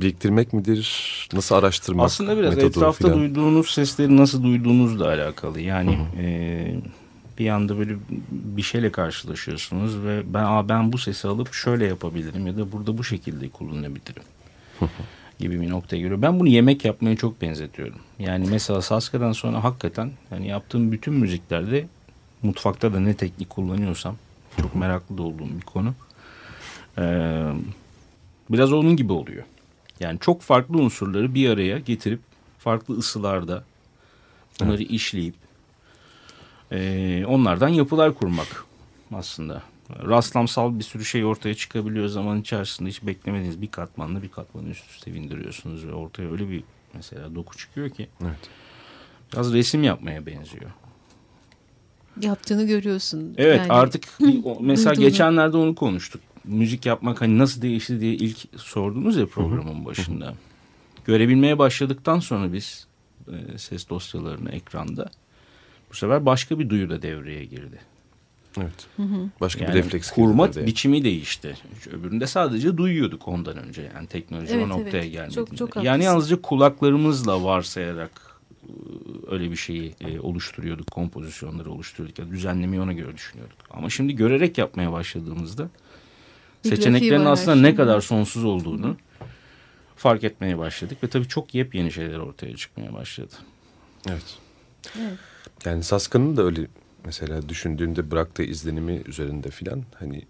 biriktirmek 0.00 0.52
midir? 0.52 1.28
Nasıl 1.32 1.54
araştırmak? 1.54 2.06
Aslında 2.06 2.36
biraz 2.36 2.58
etrafta 2.58 3.08
filan? 3.08 3.18
duyduğunuz 3.18 3.70
sesleri 3.70 4.16
nasıl 4.16 4.42
duyduğunuzla 4.42 5.08
alakalı. 5.08 5.60
Yani 5.60 5.98
e, 6.18 6.74
bir 7.38 7.48
anda 7.48 7.78
böyle 7.78 7.94
bir 8.30 8.62
şeyle 8.62 8.92
karşılaşıyorsunuz 8.92 10.02
ve 10.04 10.22
ben 10.34 10.44
Aa, 10.44 10.68
ben 10.68 10.92
bu 10.92 10.98
sesi 10.98 11.28
alıp 11.28 11.52
şöyle 11.54 11.86
yapabilirim 11.86 12.46
ya 12.46 12.56
da 12.56 12.72
burada 12.72 12.98
bu 12.98 13.04
şekilde 13.04 13.48
kullanabilirim. 13.48 14.22
gibi 15.38 15.60
bir 15.60 15.68
noktaya 15.70 15.96
geliyor. 15.96 16.22
Ben 16.22 16.40
bunu 16.40 16.48
yemek 16.48 16.84
yapmaya 16.84 17.16
çok 17.16 17.42
benzetiyorum. 17.42 17.98
Yani 18.18 18.46
mesela 18.50 18.82
Saska'dan 18.82 19.32
sonra 19.32 19.64
hakikaten 19.64 20.10
hani 20.30 20.48
yaptığım 20.48 20.92
bütün 20.92 21.14
müziklerde 21.14 21.86
mutfakta 22.42 22.92
da 22.92 23.00
ne 23.00 23.14
teknik 23.14 23.50
kullanıyorsam 23.50 24.16
çok 24.62 24.74
meraklı 24.74 25.18
da 25.18 25.22
olduğum 25.22 25.48
bir 25.60 25.64
konu. 25.64 25.94
Ee, 26.98 27.52
biraz 28.50 28.72
onun 28.72 28.96
gibi 28.96 29.12
oluyor. 29.12 29.44
Yani 30.00 30.18
çok 30.20 30.42
farklı 30.42 30.78
unsurları 30.78 31.34
bir 31.34 31.50
araya 31.50 31.78
getirip 31.78 32.20
farklı 32.58 32.98
ısılarda 32.98 33.64
bunları 34.60 34.82
işleyip 34.82 35.34
e, 36.72 37.24
onlardan 37.26 37.68
yapılar 37.68 38.14
kurmak 38.14 38.64
aslında. 39.14 39.62
Rastlamsal 39.90 40.78
bir 40.78 40.84
sürü 40.84 41.04
şey 41.04 41.24
ortaya 41.24 41.54
çıkabiliyor 41.54 42.08
zaman 42.08 42.40
içerisinde 42.40 42.88
hiç 42.88 43.02
beklemediğiniz 43.02 43.62
bir 43.62 43.70
katmanla 43.70 44.22
bir 44.22 44.28
katmanı 44.28 44.68
üst 44.68 44.90
üste 44.90 45.14
bindiriyorsunuz 45.14 45.86
ve 45.86 45.92
ortaya 45.92 46.32
öyle 46.32 46.50
bir 46.50 46.64
mesela 46.94 47.34
doku 47.34 47.56
çıkıyor 47.56 47.90
ki 47.90 48.08
Evet. 48.22 48.50
biraz 49.32 49.52
resim 49.52 49.82
yapmaya 49.82 50.26
benziyor. 50.26 50.70
Yaptığını 52.20 52.66
görüyorsun. 52.66 53.34
Evet 53.38 53.58
Yani 53.58 53.72
artık 53.72 54.08
mesela 54.60 54.94
geçenlerde 54.94 55.56
onu 55.56 55.74
konuştuk. 55.74 56.20
Müzik 56.44 56.86
yapmak 56.86 57.20
hani 57.20 57.38
nasıl 57.38 57.62
değişti 57.62 58.00
diye 58.00 58.12
ilk 58.14 58.38
sordunuz 58.56 59.16
ya 59.16 59.26
programın 59.26 59.84
başında. 59.84 60.34
Görebilmeye 61.04 61.58
başladıktan 61.58 62.18
sonra 62.20 62.52
biz 62.52 62.86
e, 63.28 63.58
ses 63.58 63.88
dosyalarını 63.88 64.50
ekranda 64.50 65.10
bu 65.90 65.94
sefer 65.94 66.26
başka 66.26 66.58
bir 66.58 66.68
duyu 66.70 66.90
da 66.90 67.02
devreye 67.02 67.44
girdi. 67.44 67.78
Evet. 68.58 68.86
Başka 69.40 69.64
Yani 69.64 69.74
bir 69.74 69.78
refleks 69.78 70.10
kurma 70.10 70.46
girdi 70.46 70.58
araya. 70.58 70.66
biçimi 70.66 71.04
değişti. 71.04 71.56
Öbüründe 71.92 72.26
sadece 72.26 72.76
duyuyorduk 72.76 73.28
ondan 73.28 73.56
önce. 73.56 73.90
Yani 73.94 74.06
teknoloji 74.06 74.54
Evet, 74.54 74.64
o 74.66 74.68
noktaya 74.68 74.98
evet. 74.98 75.12
gelmediğinde. 75.12 75.34
Çok- 75.50 75.56
çok 75.56 75.76
yani 75.76 75.88
haklısın. 75.88 76.04
yalnızca 76.04 76.42
kulaklarımızla 76.42 77.44
varsayarak 77.44 78.10
e, 78.62 78.72
öyle 79.30 79.50
bir 79.50 79.56
şeyi 79.56 79.94
e, 80.00 80.20
oluşturuyorduk. 80.20 80.90
Kompozisyonları 80.90 81.70
oluşturuyorduk. 81.70 82.18
Ya 82.18 82.30
düzenlemeyi 82.30 82.82
ona 82.82 82.92
göre 82.92 83.14
düşünüyorduk. 83.16 83.58
Ama 83.70 83.90
şimdi 83.90 84.16
görerek 84.16 84.58
yapmaya 84.58 84.92
başladığımızda 84.92 85.68
seçeneklerin 86.62 87.24
aslında 87.24 87.56
ne 87.56 87.74
kadar 87.74 88.00
sonsuz 88.00 88.44
olduğunu 88.44 88.96
fark 89.96 90.24
etmeye 90.24 90.58
başladık. 90.58 90.98
Ve 91.02 91.08
tabii 91.08 91.28
çok 91.28 91.54
yepyeni 91.54 91.92
şeyler 91.92 92.18
ortaya 92.18 92.56
çıkmaya 92.56 92.92
başladı. 92.92 93.34
Evet. 94.08 94.38
Evet. 95.00 95.18
Yani 95.64 95.82
Saska'nın 95.82 96.36
da 96.36 96.42
öyle 96.42 96.66
mesela 97.04 97.48
düşündüğünde 97.48 98.10
bıraktığı 98.10 98.42
izlenimi 98.42 99.02
üzerinde 99.06 99.50
filan 99.50 99.82
hani 99.98 100.22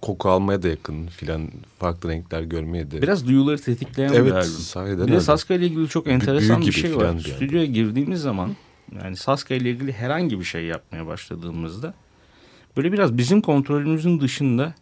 koku 0.00 0.28
almaya 0.28 0.62
da 0.62 0.68
yakın 0.68 1.06
filan 1.06 1.50
farklı 1.78 2.08
renkler 2.08 2.42
görmeye 2.42 2.90
de. 2.90 3.02
Biraz 3.02 3.26
duyuları 3.26 3.58
tetikleyen 3.58 4.12
Evet, 4.12 4.26
bir 4.26 4.30
albüm. 4.30 4.50
sahiden 4.50 5.06
Bir 5.06 5.12
de. 5.12 5.20
Saska 5.20 5.54
ile 5.54 5.66
ilgili 5.66 5.88
çok 5.88 6.06
enteresan 6.06 6.60
bir 6.60 6.72
şey 6.72 6.96
var. 6.96 7.18
Stüdyoya 7.18 7.66
girdiğimiz 7.66 8.20
zaman 8.20 8.56
yani 9.02 9.16
Saska 9.16 9.54
ile 9.54 9.70
ilgili 9.70 9.92
herhangi 9.92 10.38
bir 10.38 10.44
şey 10.44 10.64
yapmaya 10.64 11.06
başladığımızda 11.06 11.94
böyle 12.76 12.92
biraz 12.92 13.18
bizim 13.18 13.40
kontrolümüzün 13.40 14.20
dışında 14.20 14.74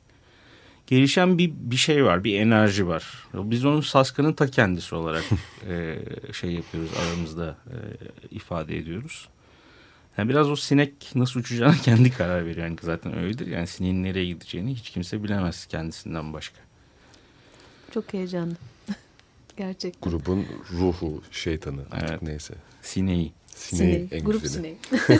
gelişen 0.86 1.38
bir 1.38 1.52
bir 1.56 1.76
şey 1.76 2.04
var, 2.04 2.24
bir 2.24 2.40
enerji 2.40 2.88
var. 2.88 3.26
Biz 3.34 3.64
onu 3.64 3.82
Saska'nın 3.82 4.32
ta 4.32 4.46
kendisi 4.46 4.94
olarak 4.94 5.24
e, 5.68 5.98
şey 6.32 6.50
yapıyoruz, 6.50 6.90
aramızda 7.02 7.56
e, 7.66 7.76
ifade 8.30 8.78
ediyoruz. 8.78 9.28
Yani 10.18 10.28
biraz 10.28 10.50
o 10.50 10.56
sinek 10.56 10.92
nasıl 11.14 11.40
uçacağına 11.40 11.74
kendi 11.82 12.10
karar 12.10 12.46
veriyor. 12.46 12.66
Yani 12.66 12.76
zaten 12.82 13.18
öyledir. 13.18 13.46
Yani 13.46 13.66
sineğin 13.66 14.02
nereye 14.02 14.26
gideceğini 14.26 14.74
hiç 14.74 14.90
kimse 14.90 15.22
bilemez 15.24 15.66
kendisinden 15.66 16.32
başka. 16.32 16.56
Çok 17.94 18.12
heyecanlı. 18.12 18.54
Gerçekten. 19.56 20.10
grubun 20.10 20.46
ruhu, 20.72 21.22
şeytanı 21.30 21.80
artık 21.90 22.10
Evet. 22.10 22.22
neyse. 22.22 22.54
Sineği. 22.82 23.32
Sineği, 23.46 23.92
Sineği, 23.94 24.08
en 24.10 24.24
grup 24.24 24.42
güzeli. 24.42 24.76
sineği. 25.06 25.18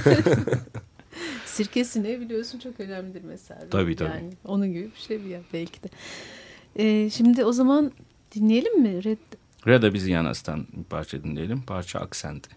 Sirke 1.54 1.84
sineği 1.84 2.20
biliyorsun 2.20 2.58
çok 2.58 2.80
önemlidir 2.80 3.22
mesela. 3.24 3.68
Tabii, 3.70 3.96
tabii. 3.96 4.08
Yani 4.10 4.30
onun 4.44 4.72
gibi 4.72 4.90
bir 4.94 5.00
şey 5.00 5.24
bir 5.24 5.28
ya 5.28 5.40
belki 5.52 5.82
de. 5.82 5.88
Ee, 6.76 7.10
şimdi 7.10 7.44
o 7.44 7.52
zaman 7.52 7.92
dinleyelim 8.34 8.80
mi? 8.82 9.04
Red 9.04 9.18
Reda 9.66 9.94
Bizianas'tan 9.94 10.66
bir 10.72 10.84
parça 10.84 11.24
dinleyelim. 11.24 11.62
Parça 11.62 11.98
Aksenti. 11.98 12.50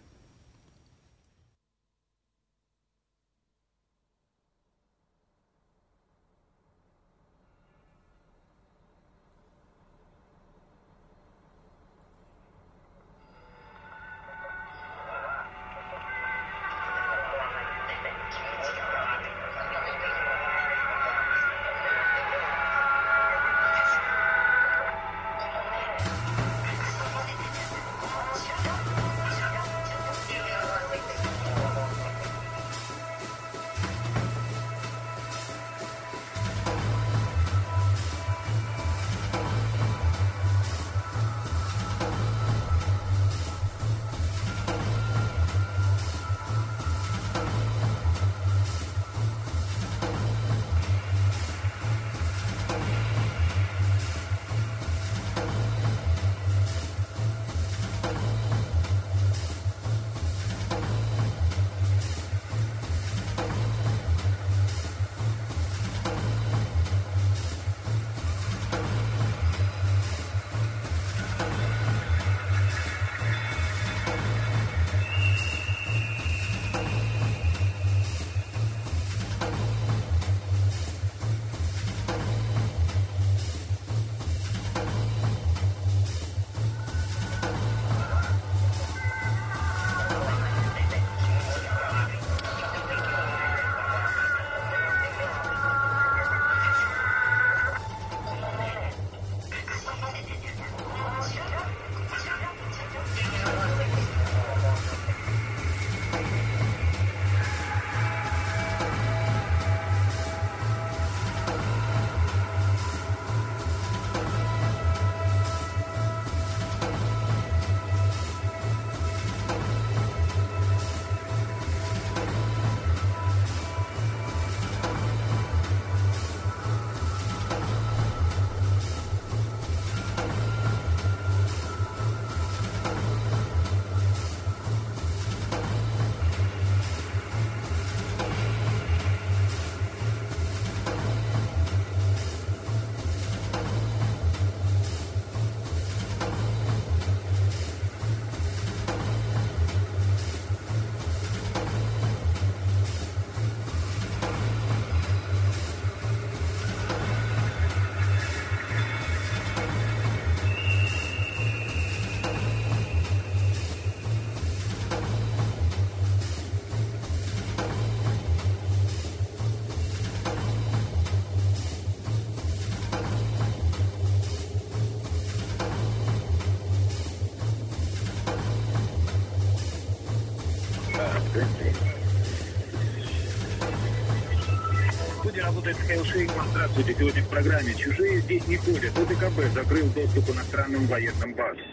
Студия 185.67 185.67
работает 185.67 185.79
Михаил 185.81 186.05
Шейгман. 186.05 186.47
Здравствуйте. 186.51 186.95
Сегодня 186.99 187.23
в 187.23 187.29
программе 187.29 187.75
«Чужие 187.75 188.21
здесь 188.21 188.47
не 188.47 188.57
ходят». 188.57 188.97
ОДКБ 188.97 189.55
закрыл 189.55 189.89
доступ 189.91 190.31
иностранным 190.31 190.87
военным 190.87 191.35
базам. 191.35 191.65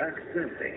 Акценты. 0.00 0.74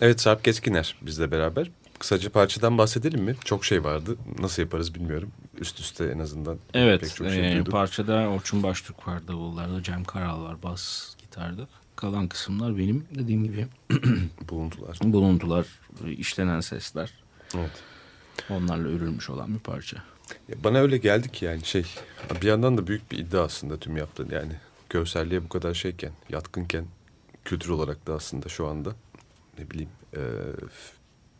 Evet 0.00 0.20
Sarp 0.20 0.44
Geçkiner 0.44 0.96
bizle 1.02 1.30
beraber. 1.30 1.70
Kısaca 1.98 2.30
parçadan 2.30 2.78
bahsedelim 2.78 3.22
mi? 3.22 3.36
Çok 3.44 3.64
şey 3.64 3.84
vardı. 3.84 4.16
Nasıl 4.38 4.62
yaparız 4.62 4.94
bilmiyorum. 4.94 5.32
Üst 5.58 5.80
üste 5.80 6.04
en 6.04 6.18
azından 6.18 6.56
pek 6.56 6.82
Evet, 6.82 7.14
çok 7.14 7.28
şey 7.30 7.52
e, 7.52 7.54
duyduk. 7.54 7.72
parçada 7.72 8.28
Orçun 8.28 8.62
Baştürk 8.62 9.08
var 9.08 9.28
davullarda, 9.28 9.82
Cem 9.82 10.04
Karal 10.04 10.42
var 10.42 10.62
bas 10.62 11.14
gitarda. 11.18 11.68
Kalan 12.05 12.27
kısımlar 12.27 12.77
benim 12.77 13.05
dediğim 13.15 13.43
gibi 13.43 13.67
buluntular, 14.49 14.97
e, 16.05 16.11
işlenen 16.11 16.59
sesler. 16.59 17.13
Evet. 17.55 17.71
Onlarla 18.49 18.87
örülmüş 18.87 19.29
olan 19.29 19.53
bir 19.53 19.59
parça. 19.59 19.97
Ya 20.49 20.55
Bana 20.63 20.77
öyle 20.79 20.97
geldi 20.97 21.31
ki 21.31 21.45
yani 21.45 21.65
şey 21.65 21.85
bir 22.41 22.47
yandan 22.47 22.77
da 22.77 22.87
büyük 22.87 23.11
bir 23.11 23.17
iddia 23.17 23.43
aslında 23.43 23.79
tüm 23.79 23.97
yaptığın 23.97 24.29
yani 24.29 24.53
görselliğe 24.89 25.43
bu 25.43 25.49
kadar 25.49 25.73
şeyken 25.73 26.11
yatkınken 26.29 26.85
kültür 27.45 27.69
olarak 27.69 28.07
da 28.07 28.13
aslında 28.13 28.49
şu 28.49 28.67
anda 28.67 28.95
ne 29.59 29.69
bileyim 29.69 29.89
e, 30.13 30.21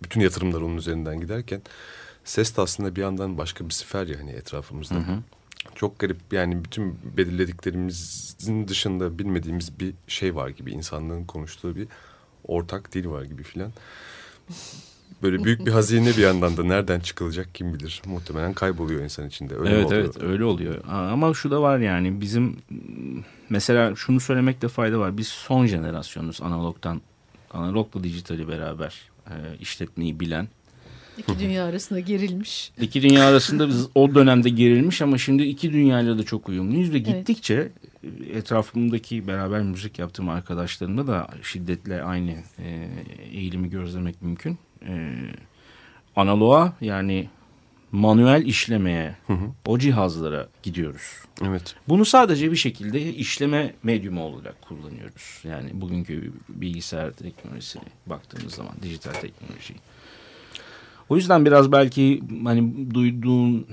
bütün 0.04 0.22
yatırımlar 0.22 0.62
onun 0.62 0.78
üzerinden 0.78 1.22
giderken 1.22 1.62
ses 2.24 2.58
de 2.58 2.62
aslında 2.62 2.96
bir 2.96 3.02
yandan 3.02 3.38
başka 3.38 3.66
bir 3.66 3.74
sifer 3.74 4.08
yani 4.08 4.32
etrafımızda. 4.32 4.96
Çok 5.76 6.00
garip 6.00 6.18
yani 6.32 6.64
bütün 6.64 7.00
belirlediklerimizin 7.18 8.68
dışında 8.68 9.20
bilmediğimiz 9.20 9.80
bir 9.80 9.94
şey 10.08 10.36
var 10.36 10.50
gibi 10.50 10.72
insanlığın 10.72 11.24
konuştuğu 11.24 11.76
bir 11.76 11.88
ortak 12.48 12.94
dil 12.94 13.08
var 13.08 13.24
gibi 13.24 13.44
filan. 13.44 13.72
Böyle 15.24 15.44
büyük 15.44 15.66
bir 15.66 15.72
hazine 15.72 16.08
bir 16.10 16.22
yandan 16.22 16.58
da 16.58 16.64
nereden 16.64 17.00
çıkılacak 17.00 17.56
kim 17.56 17.74
bilir. 17.74 18.02
Muhtemelen 18.06 18.54
kayboluyor 18.54 19.04
insan 19.04 19.28
içinde. 19.28 19.56
Öyle 19.56 19.70
evet 19.70 19.86
oluyor? 19.86 20.02
evet 20.02 20.24
öyle 20.24 20.44
oluyor. 20.44 20.84
Ama 20.88 21.34
şu 21.34 21.52
da 21.52 21.62
var 21.62 21.80
yani 21.80 22.22
bizim 22.22 22.58
mesela 23.50 23.96
şunu 23.96 24.20
söylemekte 24.20 24.68
fayda 24.68 25.00
var. 25.00 25.18
Biz 25.18 25.28
son 25.28 25.66
jenerasyonuz 25.66 26.42
analogdan 26.42 27.02
analogla 27.54 28.04
dijitali 28.04 28.48
beraber 28.48 29.10
e, 29.28 29.34
işletmeyi 29.60 30.20
bilen. 30.20 30.48
İki 31.18 31.40
dünya 31.40 31.66
arasında 31.66 32.00
gerilmiş. 32.00 32.72
İki 32.82 33.02
dünya 33.02 33.26
arasında 33.28 33.68
biz 33.68 33.88
o 33.96 34.16
dönemde 34.16 34.50
gerilmiş 34.50 35.02
ama 35.02 35.18
şimdi 35.18 35.44
iki 35.44 35.74
dünyayla 35.74 36.18
da 36.18 36.24
çok 36.24 36.50
uyumluyuz 36.50 36.94
ve 36.94 36.98
Evet. 36.98 37.08
gittikçe 37.08 37.72
e, 38.04 38.38
etrafımdaki 38.38 39.28
beraber 39.28 39.62
müzik 39.62 40.00
yaptığım 40.00 40.30
arkadaşlarımda 40.30 41.08
da 41.08 41.28
şiddetle 41.44 42.04
aynı 42.04 42.32
e, 42.60 42.90
eğilimi 43.32 43.70
gözlemek 43.70 44.22
mümkün. 44.22 44.58
E, 44.88 45.16
analoğa 46.16 46.74
yani 46.82 47.30
manuel 47.92 48.46
işlemeye 48.46 49.16
o 49.66 49.80
cihazlara 49.80 50.48
gidiyoruz. 50.64 51.02
Evet. 51.48 51.76
Bunu 51.90 52.06
sadece 52.06 52.52
bir 52.52 52.56
şekilde 52.58 53.14
işleme 53.14 53.74
medyumu 53.84 54.24
olarak 54.24 54.62
kullanıyoruz. 54.62 55.42
Yani 55.44 55.70
bugünkü 55.74 56.32
bilgisayar 56.50 57.12
teknolojisine 57.12 57.84
baktığımız 58.08 58.54
zaman 58.54 58.74
dijital 58.82 59.12
teknoloji. 59.14 59.74
O 61.10 61.16
yüzden 61.16 61.46
biraz 61.46 61.72
belki 61.72 62.22
hani 62.44 62.92
duyduğun 62.94 63.68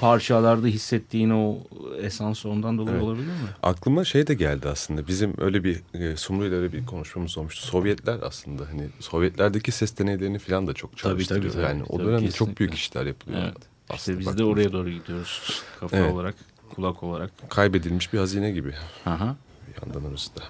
parçalarda 0.00 0.66
hissettiğin 0.66 1.30
o 1.30 1.58
esans 2.00 2.46
ondan 2.46 2.78
dolayı 2.78 2.94
Evet. 2.94 3.04
olabilir 3.04 3.26
mi? 3.26 3.32
Aklıma 3.62 4.04
şey 4.04 4.26
de 4.26 4.34
geldi 4.34 4.68
aslında. 4.68 5.06
Bizim 5.06 5.34
öyle 5.38 5.64
bir 5.64 5.80
e, 5.94 6.16
Sumru'yla 6.16 6.56
öyle 6.56 6.72
bir 6.72 6.86
konuşmamız 6.86 7.38
olmuştu. 7.38 7.66
Sovyetler 7.66 8.18
aslında 8.22 8.62
hani 8.72 8.88
Sovyetlerdeki 9.00 9.72
ses 9.72 9.98
deneylerini 9.98 10.38
falan 10.38 10.66
da 10.66 10.72
çok 10.72 10.96
çalıştırıyor. 10.98 11.42
tabii, 11.42 11.52
tabii. 11.52 11.62
yani 11.64 11.82
o 11.88 11.96
Tabii, 11.96 12.06
dönemde 12.06 12.20
çok 12.26 12.32
kesinlikle. 12.32 12.58
büyük 12.58 12.74
işler 12.74 13.06
yapılıyor. 13.06 13.42
Evet. 13.42 13.56
İşte 13.56 13.94
Aslında 13.94 14.18
biz 14.18 14.38
de 14.38 14.44
oraya 14.44 14.72
doğru 14.72 14.90
gidiyoruz. 14.90 15.62
Kafa 15.80 15.96
Evet. 15.96 16.12
olarak, 16.14 16.34
kulak 16.74 17.02
olarak. 17.02 17.30
Kaybedilmiş 17.48 18.12
bir 18.12 18.18
hazine 18.18 18.50
gibi 18.50 18.72
Aha. 19.06 19.36
bir 19.68 19.86
yandan 19.86 20.10
orası 20.10 20.36
da. 20.36 20.40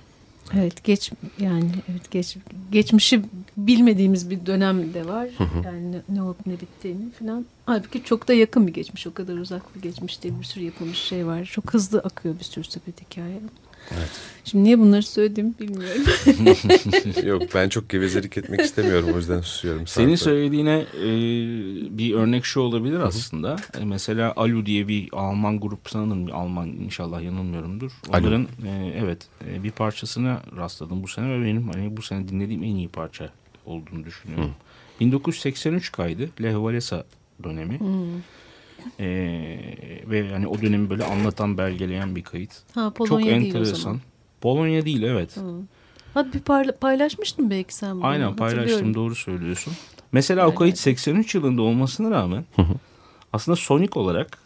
Evet 0.58 0.84
geç 0.84 1.12
yani 1.38 1.70
evet 1.90 2.10
geç 2.10 2.36
geçmişi 2.72 3.22
bilmediğimiz 3.56 4.30
bir 4.30 4.46
dönem 4.46 4.94
de 4.94 5.06
var. 5.06 5.28
Yani 5.64 5.92
ne, 5.92 6.00
ne 6.08 6.22
olup 6.22 6.46
ne 6.46 6.52
bittiğini 6.52 7.10
falan. 7.10 7.46
Halbuki 7.66 8.04
çok 8.04 8.28
da 8.28 8.34
yakın 8.34 8.66
bir 8.66 8.72
geçmiş. 8.72 9.06
O 9.06 9.14
kadar 9.14 9.36
uzak 9.36 9.76
bir 9.76 9.82
geçmiş 9.82 10.22
değil. 10.22 10.34
Bir 10.40 10.44
sürü 10.44 10.64
yapılmış 10.64 10.98
şey 10.98 11.26
var. 11.26 11.44
Çok 11.44 11.74
hızlı 11.74 11.98
akıyor 11.98 12.38
bir 12.38 12.44
sürü 12.44 12.64
sepet 12.64 13.00
hikaye. 13.00 13.40
Şimdi 14.44 14.64
niye 14.64 14.78
bunları 14.78 15.02
söylediğimi 15.02 15.54
bilmiyorum. 15.60 16.02
Yok 17.28 17.42
ben 17.54 17.68
çok 17.68 17.88
gevezelik 17.88 18.38
etmek 18.38 18.60
istemiyorum 18.60 19.10
o 19.14 19.16
yüzden 19.16 19.40
susuyorum. 19.40 19.86
Senin 19.86 20.14
Sarp'a. 20.14 20.30
söylediğine 20.30 20.84
e, 20.96 21.08
bir 21.98 22.14
örnek 22.14 22.44
şu 22.44 22.60
olabilir 22.60 23.00
aslında. 23.00 23.56
E, 23.80 23.84
mesela 23.84 24.32
Alu 24.36 24.66
diye 24.66 24.88
bir 24.88 25.08
Alman 25.12 25.60
grup 25.60 25.90
sanırım 25.90 26.26
bir 26.26 26.32
Alman 26.32 26.68
inşallah 26.68 27.22
yanılmıyorumdur. 27.22 27.92
Alu. 28.08 28.20
Onların 28.20 28.48
e, 28.66 28.94
evet 28.98 29.28
e, 29.48 29.62
bir 29.62 29.70
parçasına 29.70 30.42
rastladım 30.56 31.02
bu 31.02 31.08
sene 31.08 31.28
ve 31.30 31.44
benim 31.44 31.68
hani 31.68 31.96
bu 31.96 32.02
sene 32.02 32.28
dinlediğim 32.28 32.62
en 32.62 32.74
iyi 32.74 32.88
parça 32.88 33.30
olduğunu 33.66 34.04
düşünüyorum. 34.04 34.50
1983 35.00 35.92
kaydı 35.92 36.30
Le 36.42 36.56
Valesa 36.56 37.04
dönemi. 37.44 37.78
E, 39.00 39.06
ve 40.06 40.18
yani 40.18 40.46
o 40.46 40.62
dönemi 40.62 40.90
böyle 40.90 41.04
anlatan 41.04 41.58
belgeleyen 41.58 42.16
bir 42.16 42.22
kayıt. 42.22 42.52
Ha 42.74 42.84
Çok 42.84 42.96
Polonya 42.96 43.26
değil 43.40 43.54
o 43.54 43.58
enteresan. 43.58 43.74
zaman. 43.74 44.00
Polonya 44.40 44.84
değil 44.84 45.02
evet. 45.02 45.36
Ha 46.14 46.32
bir 46.32 46.40
parla- 46.40 46.76
paylaşmıştın 46.76 47.50
belki 47.50 47.74
sen 47.74 47.96
bunu. 47.96 48.06
Aynen 48.06 48.36
paylaştım 48.36 48.94
doğru 48.94 49.14
söylüyorsun. 49.14 49.72
Mesela 50.12 50.48
o 50.48 50.54
kayıt 50.54 50.78
83 50.78 51.34
yılında 51.34 51.62
olmasına 51.62 52.10
rağmen 52.10 52.44
aslında 53.32 53.56
sonik 53.56 53.96
olarak 53.96 54.38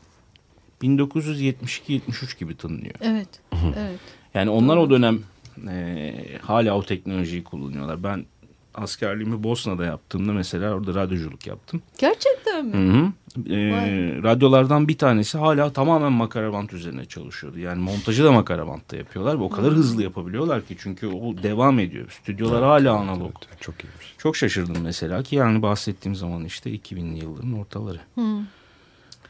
1972-73 0.82 2.38
gibi 2.38 2.56
tınlıyor. 2.56 2.94
Evet. 3.00 3.28
evet. 3.76 4.00
Yani 4.34 4.50
onlar 4.50 4.76
o 4.76 4.90
dönem 4.90 5.20
e, 5.68 6.14
hala 6.42 6.74
o 6.76 6.82
teknolojiyi 6.82 7.44
kullanıyorlar. 7.44 8.02
Ben 8.02 8.26
askerliğimi 8.74 9.42
Bosna'da 9.42 9.84
yaptığımda 9.84 10.32
mesela 10.32 10.74
orada 10.74 10.94
radyoculuk 10.94 11.46
yaptım. 11.46 11.82
Gerçekten 11.98 12.66
mi? 12.66 12.72
Hı 12.76 12.98
hı. 12.98 13.12
E, 13.50 13.72
Vay. 13.72 14.22
radyolardan 14.22 14.88
bir 14.88 14.98
tanesi 14.98 15.38
hala 15.38 15.72
tamamen 15.72 16.12
makarabant 16.12 16.72
üzerine 16.72 17.04
çalışıyordu. 17.04 17.58
Yani 17.58 17.82
montajı 17.82 18.24
da 18.24 18.32
makarabantta 18.32 18.96
yapıyorlar 18.96 19.38
ve 19.38 19.42
o 19.42 19.50
kadar 19.50 19.72
hızlı 19.72 20.02
yapabiliyorlar 20.02 20.66
ki 20.66 20.76
çünkü 20.78 21.06
o 21.06 21.42
devam 21.42 21.78
ediyor. 21.78 22.18
Stüdyolar 22.22 22.62
hala 22.64 22.94
analog. 22.94 23.34
Evet, 23.48 23.60
çok 23.60 23.74
iyiymiş. 23.84 24.14
Çok 24.18 24.36
şaşırdım 24.36 24.82
mesela 24.82 25.22
ki 25.22 25.36
yani 25.36 25.62
bahsettiğim 25.62 26.16
zaman 26.16 26.44
işte 26.44 26.70
2000'li 26.70 27.24
yılların 27.24 27.58
ortaları. 27.58 28.00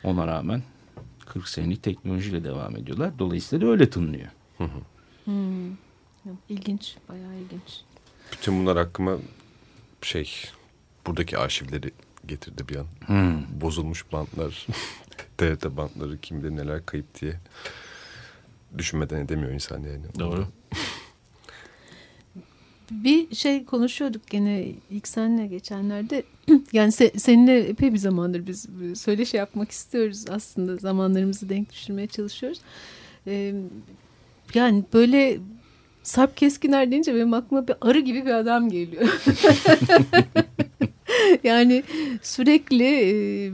Ona 0.05 0.27
rağmen 0.27 0.63
40 1.27 1.49
senelik 1.49 1.83
teknolojiyle 1.83 2.45
devam 2.45 2.77
ediyorlar. 2.77 3.11
Dolayısıyla 3.19 3.67
da 3.67 3.71
öyle 3.71 3.91
tınlıyor. 3.91 4.29
İlginç. 6.49 6.97
Bayağı 7.09 7.35
ilginç. 7.35 7.81
Bütün 8.33 8.61
bunlar 8.61 8.77
aklıma 8.77 9.17
şey 10.03 10.31
buradaki 11.07 11.39
arşivleri 11.39 11.91
getirdi 12.29 12.63
bir 12.69 12.77
an. 12.77 12.87
Bozulmuş 13.61 14.13
bantlar, 14.13 14.67
TRT 15.39 15.77
bantları 15.77 16.19
kim 16.19 16.43
bilir 16.43 16.57
neler 16.57 16.87
kayıp 16.87 17.21
diye 17.21 17.35
düşünmeden 18.79 19.21
edemiyor 19.21 19.53
insan 19.53 19.79
yani. 19.83 20.05
Doğru. 20.19 20.47
Bir 22.91 23.35
şey 23.35 23.65
konuşuyorduk 23.65 24.27
gene 24.27 24.67
ilk 24.91 25.09
seninle 25.09 25.47
geçenlerde. 25.47 26.23
yani 26.73 26.91
se- 26.91 27.19
seninle 27.19 27.59
epey 27.61 27.93
bir 27.93 27.99
zamandır 27.99 28.47
biz 28.47 28.67
söyleşi 29.01 29.37
yapmak 29.37 29.71
istiyoruz 29.71 30.25
aslında. 30.31 30.77
Zamanlarımızı 30.77 31.49
denk 31.49 31.73
düşürmeye 31.73 32.07
çalışıyoruz. 32.07 32.61
Ee, 33.27 33.55
yani 34.55 34.85
böyle 34.93 35.39
Sarp 36.03 36.37
Keskiner 36.37 36.91
deyince 36.91 37.15
benim 37.15 37.35
aklıma 37.35 37.69
bir 37.69 37.77
arı 37.81 38.01
gibi 38.01 38.27
bir 38.27 38.31
adam 38.35 38.71
geliyor. 38.71 39.09
yani 41.45 41.83
sürekli 42.23 42.85
e, 42.85 43.53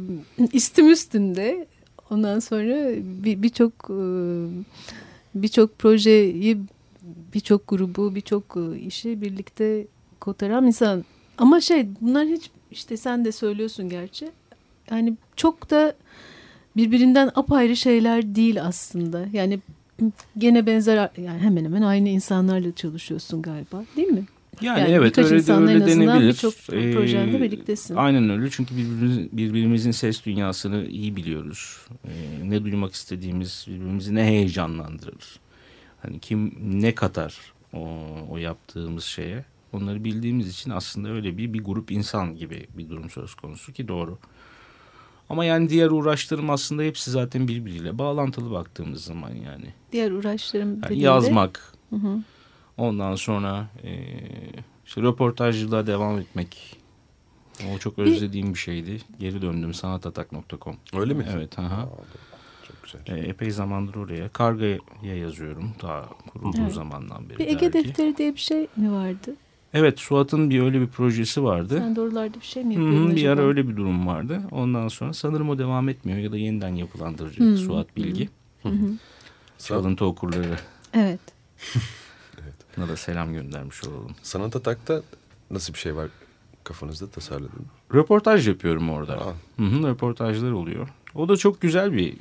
istim 0.53 0.91
üstünde. 0.91 1.67
Ondan 2.11 2.39
sonra 2.39 2.91
bir- 3.25 3.43
birçok 3.43 3.73
e, 3.91 3.99
birçok 5.35 5.79
projeyi 5.79 6.59
birçok 7.35 7.69
grubu 7.69 8.15
birçok 8.15 8.57
işi 8.87 9.21
birlikte 9.23 9.87
kotaran 10.21 10.67
insan. 10.67 11.05
Ama 11.39 11.61
şey 11.61 11.89
bunlar 12.01 12.27
hiç 12.27 12.51
işte 12.71 12.97
sen 12.97 13.25
de 13.25 13.33
söylüyorsun 13.33 13.89
gerçi. 13.89 14.31
Yani 14.91 15.17
çok 15.37 15.71
da 15.71 15.95
birbirinden 16.77 17.31
apayrı 17.35 17.77
şeyler 17.77 18.35
değil 18.35 18.63
aslında. 18.65 19.27
Yani 19.33 19.61
gene 20.39 20.67
benzer 20.67 21.11
yani 21.17 21.39
hemen 21.39 21.65
hemen 21.65 21.83
aynı 21.83 22.09
insanlarla 22.09 22.73
çalışıyorsun 22.75 23.43
galiba 23.43 23.85
değil 23.97 24.09
mi? 24.09 24.25
Yani, 24.61 24.81
Yani 24.81 24.93
evet 24.93 25.19
öyle 25.19 25.47
de 25.47 25.53
öyle 25.53 25.87
denebilir. 25.87 26.29
birçok 26.29 26.55
projende 26.67 27.41
birliktesin. 27.43 27.97
Aynen 27.97 28.31
öyle 28.31 28.51
çünkü 28.51 28.77
birbirimiz, 28.77 29.33
birbirimizin 29.33 29.91
ses 29.91 30.25
dünyasını 30.27 30.87
iyi 30.87 31.17
biliyoruz. 31.17 31.77
Ee, 32.05 32.11
ne 32.51 32.65
duymak 32.65 32.93
istediğimiz 32.93 33.65
birbirimizi 33.69 34.15
ne 34.15 34.25
heyecanlandırır. 34.25 35.41
Hani 36.03 36.19
kim 36.21 36.55
ne 36.83 36.95
katar 36.95 37.53
o, 37.73 37.89
o 38.31 38.37
yaptığımız 38.37 39.05
şeye. 39.05 39.45
Onları 39.73 40.05
bildiğimiz 40.05 40.49
için 40.49 40.71
aslında 40.71 41.09
öyle 41.09 41.37
bir 41.39 41.53
bir 41.53 41.65
grup 41.65 41.91
insan 41.91 42.37
gibi 42.37 42.67
bir 42.79 42.89
durum 42.89 43.11
söz 43.11 43.35
konusu 43.35 43.73
ki 43.73 43.89
doğru. 43.89 44.19
Ama 45.31 45.45
yani 45.45 45.69
diğer 45.69 45.91
uğraşlarım 45.91 46.51
aslında 46.51 46.83
hepsi 46.83 47.11
zaten 47.11 47.49
birbiriyle 47.49 47.99
bağlantılı 47.99 48.51
baktığımız 48.51 49.05
zaman 49.05 49.31
yani. 49.31 49.75
Diğer 49.93 50.11
uğraşlarım 50.11 50.69
yani 50.71 50.83
dediğinde- 50.83 51.05
yazmak, 51.05 51.73
Hı 51.91 51.97
hı. 51.97 52.19
Ondan 52.77 53.15
sonra 53.15 53.69
e, 53.85 53.91
işte 54.87 55.03
röportajcılığa 55.03 55.87
devam 55.87 56.19
etmek. 56.19 56.77
O 57.75 57.79
çok 57.79 57.99
özlediğim 57.99 58.55
bir 58.55 58.59
şeydi. 58.59 58.99
Geri 59.19 59.43
döndüm 59.43 59.75
sanatatak.com. 59.75 60.77
Öyle 60.95 61.15
mi? 61.15 61.27
Evet. 61.35 61.59
Aha. 61.59 61.89
Çok 62.69 62.83
güzel. 62.83 63.17
E, 63.17 63.29
epey 63.29 63.51
zamandır 63.51 63.95
oraya. 63.95 64.29
Karga'ya 64.29 65.17
yazıyorum. 65.17 65.71
Daha 65.83 66.09
kurulduğu 66.33 66.59
Evet. 66.63 66.73
zamandan 66.75 67.29
beri. 67.29 67.39
Bir 67.39 67.47
Ege 67.47 67.73
dergi. 67.73 67.89
Defteri 67.89 68.17
diye 68.17 68.35
bir 68.35 68.41
şey 68.41 68.67
mi 68.77 68.93
vardı? 68.93 69.35
Evet 69.75 69.99
Suat'ın 70.01 70.51
bir 70.51 70.61
öyle 70.63 70.81
bir 70.81 70.87
projesi 70.87 71.45
vardı. 71.45 71.79
Sen 71.79 71.97
de 71.97 72.01
oralarda 72.01 72.35
bir 72.41 72.45
şey 72.47 72.65
mi 72.65 72.77
Hı 72.77 72.81
yapıyordun 72.81 73.11
hı, 73.11 73.17
bir 73.17 73.21
acaba? 73.29 73.33
ara 73.41 73.49
öyle 73.49 73.69
bir 73.69 73.77
durum 73.77 74.07
vardı. 74.07 74.43
Ondan 74.51 74.89
sonra 74.89 75.13
sanırım 75.13 75.51
o 75.51 75.59
devam 75.59 75.89
etmiyor 75.89 76.19
ya 76.19 76.33
da 76.33 76.37
yeniden 76.37 76.75
yapılandıracak 76.75 77.41
Hı, 77.41 77.57
Suat 77.57 77.97
Bilgi. 77.97 78.29
Hı 78.63 78.69
hı. 78.69 78.93
Çalıntı 79.59 80.05
okurları. 80.05 80.59
Evet. 80.95 81.21
Buna 82.77 82.89
da 82.89 82.97
selam 82.97 83.33
göndermiş 83.33 83.85
olalım. 83.85 84.15
Sanat 84.23 84.57
Atak'ta 84.57 85.03
nasıl 85.51 85.75
bir 85.75 85.79
şey 85.79 85.97
var 85.97 86.09
kafanızda 86.65 87.07
tasarladın? 87.11 87.67
Röportaj 87.95 88.49
yapıyorum 88.49 88.91
orada. 88.91 89.21
Aa. 89.21 89.35
Hı 89.57 89.63
hı, 89.63 89.89
röportajlar 89.89 90.51
oluyor. 90.51 90.89
O 91.15 91.29
da 91.29 91.37
çok 91.37 91.61
güzel 91.61 91.93
bir 91.93 92.13
e, 92.13 92.17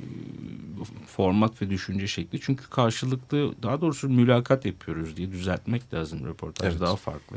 format 1.06 1.62
ve 1.62 1.70
düşünce 1.70 2.06
şekli. 2.06 2.40
Çünkü 2.40 2.70
karşılıklı 2.70 3.62
daha 3.62 3.80
doğrusu 3.80 4.08
mülakat 4.08 4.64
yapıyoruz 4.66 5.16
diye 5.16 5.32
düzeltmek 5.32 5.94
lazım. 5.94 6.26
Röportaj 6.26 6.70
Evet. 6.70 6.80
daha 6.80 6.96
farklı 6.96 7.36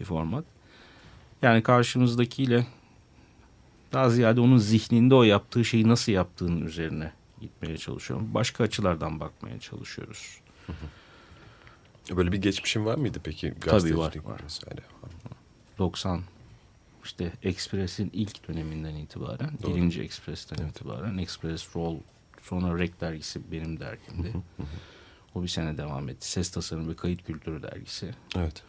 bir 0.00 0.04
format. 0.04 0.44
Yani 1.42 1.62
karşımızdakiyle 1.62 2.66
daha 3.92 4.10
ziyade 4.10 4.40
onun 4.40 4.58
zihninde 4.58 5.14
o 5.14 5.22
yaptığı 5.22 5.64
şeyi 5.64 5.88
nasıl 5.88 6.12
yaptığının 6.12 6.66
üzerine 6.66 7.12
gitmeye 7.40 7.76
çalışıyorum. 7.76 8.28
Başka 8.34 8.64
açılardan 8.64 9.20
bakmaya 9.20 9.60
çalışıyoruz. 9.60 10.38
Böyle 12.10 12.32
bir 12.32 12.38
geçmişin 12.38 12.84
var 12.84 12.94
mıydı 12.94 13.18
peki? 13.24 13.50
Tabii 13.50 13.60
Gazetecilik 13.60 14.26
var, 14.26 14.32
var. 14.32 14.40
vesaire. 14.44 14.80
90 15.78 16.22
işte 17.04 17.32
Express'in 17.42 18.10
ilk 18.12 18.48
döneminden 18.48 18.94
itibaren, 18.94 19.50
Doğru. 19.62 19.74
birinci 19.74 20.02
Express'ten 20.02 20.66
itibaren 20.68 21.18
Express 21.18 21.76
Roll, 21.76 21.96
sonra 22.42 22.78
Rek 22.78 23.00
dergisi 23.00 23.52
benim 23.52 23.80
dergimdi. 23.80 24.32
o 25.34 25.42
bir 25.42 25.48
sene 25.48 25.78
devam 25.78 26.08
etti. 26.08 26.30
Ses 26.30 26.50
Tasarım 26.50 26.88
ve 26.88 26.96
Kayıt 26.96 27.24
Kültürü 27.24 27.62
dergisi. 27.62 28.10
Evet. 28.36 28.62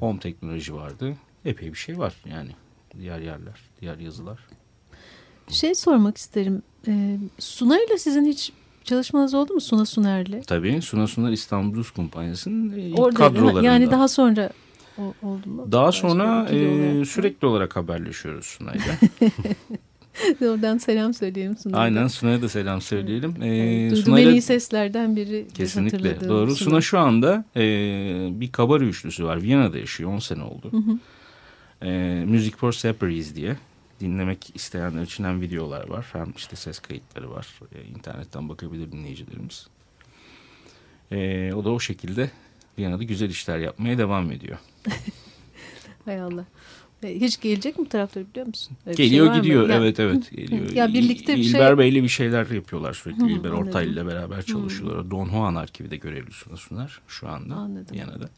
Home 0.00 0.18
Teknoloji 0.20 0.74
vardı. 0.74 1.16
Epey 1.44 1.72
bir 1.72 1.78
şey 1.78 1.98
var 1.98 2.14
yani. 2.24 2.50
Diğer 2.98 3.18
yerler, 3.20 3.60
diğer 3.80 3.98
yazılar. 3.98 4.38
Şey 5.48 5.74
sormak 5.74 6.16
isterim. 6.16 6.62
Ee, 6.88 7.18
Suna 7.38 7.78
ile 7.84 7.98
sizin 7.98 8.24
hiç 8.24 8.52
çalışmanız 8.86 9.34
oldu 9.34 9.54
mu 9.54 9.60
Suna 9.60 9.84
Suner'le? 9.86 10.42
Tabii 10.46 10.82
Suna 10.82 11.06
Sunar 11.06 11.30
İstanbul 11.32 11.74
Blues 11.76 11.90
Kumpanyası'nın 11.90 12.78
e, 12.78 12.82
ilk 12.82 12.98
Orada 12.98 13.16
kadrolarında. 13.18 13.62
yani 13.62 13.90
daha 13.90 14.08
sonra 14.08 14.50
o- 14.98 15.14
oldu 15.22 15.48
mu? 15.50 15.68
Daha 15.72 15.86
Başka 15.86 16.08
sonra 16.08 16.48
e, 16.50 16.68
olarak. 16.94 17.06
sürekli 17.06 17.46
olarak 17.46 17.76
haberleşiyoruz 17.76 18.46
Sunay'la. 18.46 18.82
Oradan 20.52 20.78
selam 20.78 21.14
söyleyelim 21.14 21.56
Suna'ya. 21.56 21.82
Aynen 21.82 22.06
Sunay'a 22.06 22.42
da 22.42 22.48
selam 22.48 22.80
söyleyelim. 22.80 23.34
E, 23.42 23.46
Evet, 23.48 23.90
Duyduğum 23.90 24.04
Sunay'la- 24.14 24.28
en 24.30 24.34
iyi 24.34 24.42
seslerden 24.42 25.16
biri. 25.16 25.46
Kesinlikle 25.54 26.28
doğru. 26.28 26.56
Suna. 26.56 26.70
Suna 26.70 26.80
şu 26.80 26.98
anda 26.98 27.44
e, 27.56 27.60
bir 28.40 28.52
kabari 28.52 28.84
üçlüsü 28.84 29.24
var. 29.24 29.42
Viyana'da 29.42 29.78
yaşıyor 29.78 30.10
10 30.10 30.18
sene 30.18 30.42
oldu. 30.42 30.70
E, 31.82 32.24
Music 32.26 32.56
for 32.56 32.72
Separies 32.72 33.34
diye 33.34 33.56
dinlemek 34.00 34.56
isteyenler 34.56 35.02
için 35.02 35.24
hem 35.24 35.40
videolar 35.40 35.88
var 35.88 36.06
hem 36.12 36.32
işte 36.36 36.56
ses 36.56 36.78
kayıtları 36.78 37.30
var. 37.30 37.46
E, 37.74 37.82
internetten 37.84 38.48
bakabilir 38.48 38.92
dinleyicilerimiz. 38.92 39.66
E, 41.12 41.52
o 41.54 41.64
da 41.64 41.70
o 41.70 41.80
şekilde 41.80 42.30
Viyana'da 42.78 43.02
güzel 43.02 43.30
işler 43.30 43.58
yapmaya 43.58 43.98
devam 43.98 44.32
ediyor. 44.32 44.58
Hay 46.04 46.20
Allah. 46.20 46.44
E, 47.02 47.20
Hiç 47.20 47.40
gelecek 47.40 47.78
mi 47.78 47.88
tarafları 47.88 48.26
biliyor 48.30 48.46
musun? 48.46 48.76
Öyle 48.86 48.96
şey 48.96 49.06
Geliyor 49.08 49.26
mı? 49.26 49.36
gidiyor 49.36 49.68
Ya- 49.68 49.76
evet 49.76 50.00
evet 50.00 50.30
geliyor. 50.30 50.70
Ya 50.72 50.88
birlikte 50.88 51.36
bir 51.36 51.42
şey- 51.42 51.50
İlber 51.52 51.78
Bey'le 51.78 51.94
bir 52.02 52.08
şeyler 52.08 52.50
yapıyorlar 52.50 52.92
sürekli. 52.92 53.22
Hı, 53.22 53.28
İlber. 53.28 53.50
Ortaylı 53.50 53.92
ile 53.92 54.06
beraber 54.06 54.42
çalışıyorlar. 54.42 55.10
Don 55.10 55.30
Juan 55.30 55.54
Arkivi'de 55.54 55.96
görevli 55.96 56.32
sunar 56.56 57.00
şu 57.08 57.28
anda 57.28 57.54
Anladım. 57.54 57.96
Viyana'da. 57.96 58.28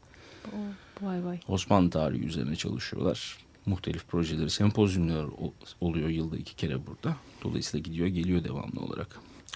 Vay 1.01 1.25
vay. 1.25 1.41
Osmanlı 1.49 1.91
tarihi 1.91 2.25
üzerine 2.25 2.57
çalışıyorlar. 2.57 3.37
Muhtelif 3.69 4.09
projeleri, 4.09 4.51
sempozyumlar 4.51 5.27
oluyor 5.81 6.09
yılda 6.09 6.37
iki 6.37 6.57
kere 6.57 6.87
burada. 6.87 7.17
Dolayısıyla 7.45 7.83
gidiyor 7.83 8.07
geliyor 8.09 8.45
devamlı 8.45 8.81
olarak. 8.81 9.09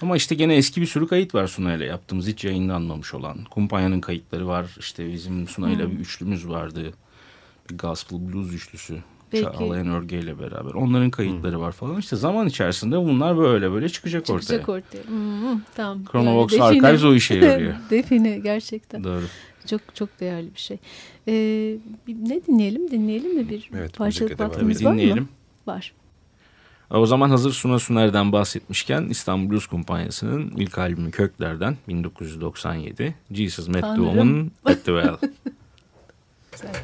Ama 0.02 0.16
işte 0.16 0.34
gene 0.34 0.56
eski 0.56 0.80
bir 0.80 0.86
sürü 0.86 1.06
kayıt 1.08 1.34
var 1.34 1.46
Sunay'la 1.46 1.84
yaptığımız 1.84 2.26
hiç 2.26 2.44
yayınlanmamış 2.44 3.14
olan. 3.14 3.44
Kumpanya'nın 3.50 4.00
kayıtları 4.00 4.48
var. 4.48 4.76
İşte 4.78 5.12
bizim 5.12 5.48
Sunay'la 5.48 5.90
bir 5.90 5.96
üçlümüz 5.98 6.48
vardı. 6.48 6.92
Bir 7.70 7.78
gospel 7.78 8.18
blues 8.32 8.52
üçlüsü. 8.52 8.98
Belki- 9.32 9.44
Çağlayan 9.58 9.88
Örge 9.88 10.18
ile 10.18 10.38
beraber. 10.38 10.70
Onların 10.74 11.10
kayıtları 11.10 11.60
var 11.60 11.72
falan. 11.72 11.98
İşte 12.00 12.16
zaman 12.16 12.46
içerisinde 12.48 12.96
bunlar 12.98 13.38
böyle 13.38 13.70
böyle 13.72 13.88
çıkacak, 13.88 14.26
Çıkacak 14.26 14.68
ortaya. 14.68 14.72
ortaya. 15.00 15.10
Hmm, 15.10 15.60
tamam. 15.76 16.04
Chronovox 16.12 16.52
Yani 16.52 16.76
define- 16.76 16.86
Archives 16.86 17.04
o 17.04 17.14
işe 17.14 17.34
yarıyor. 17.46 17.74
define 17.90 18.38
gerçekten. 18.38 19.04
Doğru. 19.04 19.22
Çok 19.70 19.80
çok 19.94 20.20
değerli 20.20 20.54
bir 20.54 20.60
şey. 20.60 20.78
Bir- 21.26 22.28
ne 22.28 22.46
dinleyelim? 22.46 22.90
Dinleyelim 22.90 23.36
mi 23.36 23.48
bir 23.50 23.70
Evet, 23.74 23.96
parçalık 23.96 24.40
vaktimiz 24.40 24.84
var 24.84 24.90
mı? 24.92 24.98
dinleyelim. 24.98 25.28
Var. 25.66 25.92
O 26.90 27.06
zaman 27.06 27.30
hazır 27.30 27.52
Suna 27.52 27.78
Suner'den 27.78 28.32
bahsetmişken 28.32 29.02
İstanbul 29.04 29.50
Blues 29.50 29.66
Kumpanyası'nın 29.66 30.50
ilk 30.56 30.78
albümü 30.78 31.10
Kökler'den 31.10 31.76
1997 31.88 33.14
Jesus 33.32 33.68
Met 33.68 33.82
the. 33.82 33.88
Woman 33.96 34.50
at 34.64 34.84
the 34.84 34.92
Well. 35.02 35.16
Güzel. 36.52 36.74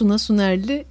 Suna 0.00 0.18
Sunerli 0.18 0.84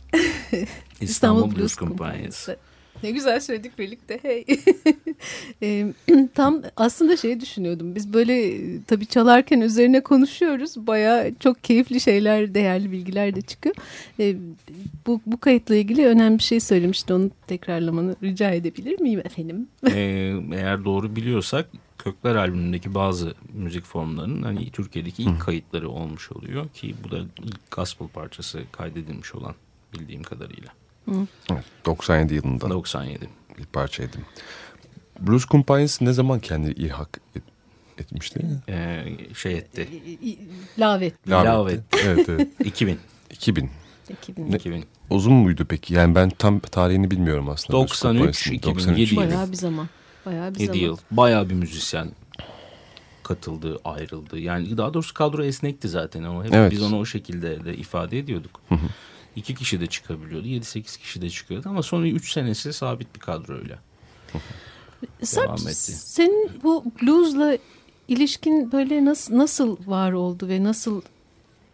İstanbul 1.02 1.56
Blues 1.56 1.76
Kumpanyası. 1.76 2.58
Ne 3.04 3.12
güzel 3.12 3.40
söyledik 3.40 3.80
birlikte. 3.80 4.20
Hey. 4.22 4.46
E, 5.64 5.94
tam 6.36 6.62
aslında 6.76 7.18
şey 7.18 7.40
düşünüyordum. 7.40 7.96
Biz 7.96 8.14
böyle 8.14 8.56
e, 8.56 8.84
tabii 8.84 9.06
çalarken 9.06 9.62
üzerine 9.62 10.04
konuşuyoruz. 10.04 10.88
Bayağı 10.88 11.32
çok 11.40 11.64
keyifli 11.64 12.00
şeyler, 12.00 12.54
değerli 12.54 12.92
bilgiler 12.92 13.36
de 13.36 13.42
çıkıyor. 13.42 13.76
E, 14.20 14.36
bu, 15.08 15.22
bu 15.26 15.40
kayıtla 15.40 15.76
ilgili 15.76 16.06
önemli 16.06 16.38
bir 16.38 16.44
şey 16.44 16.60
söylemişti. 16.60 17.14
Onu 17.14 17.30
tekrarlamanı 17.48 18.16
rica 18.24 18.52
edebilir 18.52 19.00
miyim 19.00 19.20
efendim? 19.20 19.68
Ee, 19.88 20.34
eğer 20.54 20.86
doğru 20.86 21.16
biliyorsak 21.16 21.70
Kökler 22.00 22.36
albümündeki 22.36 22.96
bazı 22.96 23.34
müzik 23.54 23.86
formlarının 23.86 24.44
hani 24.44 24.72
Türkiye'deki 24.72 25.24
ilk 25.24 25.42
kayıtları 25.42 25.90
olmuş 25.90 26.32
oluyor 26.32 26.70
ki 26.70 26.96
bu 27.04 27.12
da 27.12 27.18
ilk 27.20 27.72
gospel 27.72 28.08
parçası 28.08 28.64
kaydedilmiş 28.72 29.36
olan 29.36 29.56
bildiğim 29.94 30.24
kadarıyla. 30.24 30.70
Evet, 31.52 31.66
97 31.86 32.34
yılında 32.34 32.70
97. 32.70 33.30
bir 33.58 33.66
parçaydı. 33.66 34.18
Blues 35.20 35.46
Kumpanyası 35.46 36.06
ne 36.06 36.14
zaman 36.14 36.40
kendini 36.40 36.74
ilhak 36.74 37.20
et, 37.36 37.44
etmişti? 37.98 38.46
Ee, 38.70 39.18
şey 39.36 39.58
etti. 39.58 39.88
Lavet. 40.80 41.30
Lavet. 41.30 41.82
Evet, 42.06 42.30
evet. 42.30 42.48
2000. 42.66 43.00
2000. 43.32 43.70
2000. 44.10 44.52
2000. 44.52 44.86
Uzun 45.10 45.34
muydu 45.34 45.66
peki? 45.70 45.94
Yani 45.94 46.16
ben 46.16 46.30
tam 46.30 46.60
tarihini 46.60 47.12
bilmiyorum 47.12 47.50
aslında. 47.50 47.80
Blues 47.80 48.04
93, 48.04 48.48
Kumpanyası'nın. 48.48 48.56
2007 48.56 49.14
yılı. 49.14 49.28
Bayağı 49.28 49.52
bir 49.52 49.58
zaman. 49.58 49.88
Bayağı 50.30 50.56
bir 50.56 50.60
7 50.60 50.66
zaman. 50.66 50.80
yıl. 50.80 50.98
Bayağı 51.12 51.50
bir 51.50 51.54
müzisyen 51.56 52.12
katıldı, 53.24 53.80
ayrıldı. 53.86 54.40
Yani 54.40 54.78
daha 54.78 54.94
doğrusu 54.94 55.14
kadro 55.14 55.44
esnekti 55.44 55.90
zaten. 55.90 56.24
Ama 56.24 56.46
hep 56.46 56.54
Evet. 56.54 56.72
biz 56.72 56.82
onu 56.82 57.00
o 57.00 57.06
şekilde 57.06 57.66
de 57.66 57.78
ifade 57.78 58.20
ediyorduk. 58.20 58.62
İki 59.36 59.56
kişi 59.56 59.82
de 59.82 59.88
çıkabiliyordu. 59.88 60.48
7-8 60.48 61.00
kişi 61.00 61.22
de 61.22 61.30
çıkıyordu. 61.30 61.70
Ama 61.70 61.84
son 61.84 62.04
3 62.04 62.32
senesi 62.32 62.74
sabit 62.74 63.16
bir 63.16 63.20
kadroyla. 63.20 63.80
Sarp, 65.24 65.48
devam 65.48 65.68
etti. 65.68 65.76
senin 65.92 66.50
bu 66.64 66.84
bluesla 67.02 67.58
ilişkin 68.08 68.72
böyle 68.72 69.06
nasıl 69.06 69.38
nasıl 69.38 69.78
var 69.88 70.12
oldu 70.12 70.48
ve 70.48 70.64
nasıl 70.64 71.02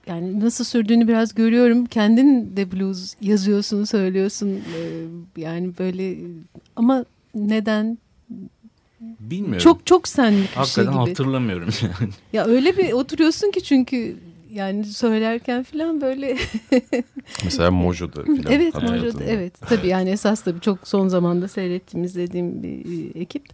yani 0.08 0.40
nasıl 0.40 0.64
sürdüğünü 0.64 1.08
biraz 1.08 1.36
görüyorum. 1.36 1.86
Kendin 1.86 2.58
de 2.58 2.72
blues 2.72 3.16
yazıyorsun, 3.22 3.84
söylüyorsun. 3.84 4.50
Ee, 4.50 5.42
yani 5.42 5.78
böyle 5.80 6.18
ama 6.76 7.06
neden? 7.36 7.98
Bilmiyorum. 9.20 9.60
Çok 9.60 9.86
çok 9.86 10.08
senlik 10.08 10.42
bir 10.44 10.48
şey 10.48 10.56
Hakikaten 10.56 10.92
gibi. 10.94 11.10
hatırlamıyorum 11.10 11.70
yani. 11.82 12.12
Ya 12.34 12.46
öyle 12.46 12.78
bir 12.78 12.92
oturuyorsun 12.92 13.52
ki 13.52 13.64
çünkü 13.64 14.16
yani 14.52 14.84
söylerken 14.86 15.64
falan 15.64 16.02
böyle 16.02 16.38
Mesela 17.44 17.72
Mojo'da 17.72 18.24
falan. 18.24 18.44
evet. 18.50 18.76
Mojo'da 18.84 19.24
evet 19.24 19.54
tabii 19.70 19.88
yani 19.88 20.10
esas 20.10 20.42
tabii 20.44 20.60
çok 20.62 20.88
son 20.88 21.08
zamanda 21.08 21.48
seyrettiğim 21.48 22.04
izlediğim 22.06 22.64
bir 22.64 22.70
e, 23.16 23.20
ekip 23.20 23.46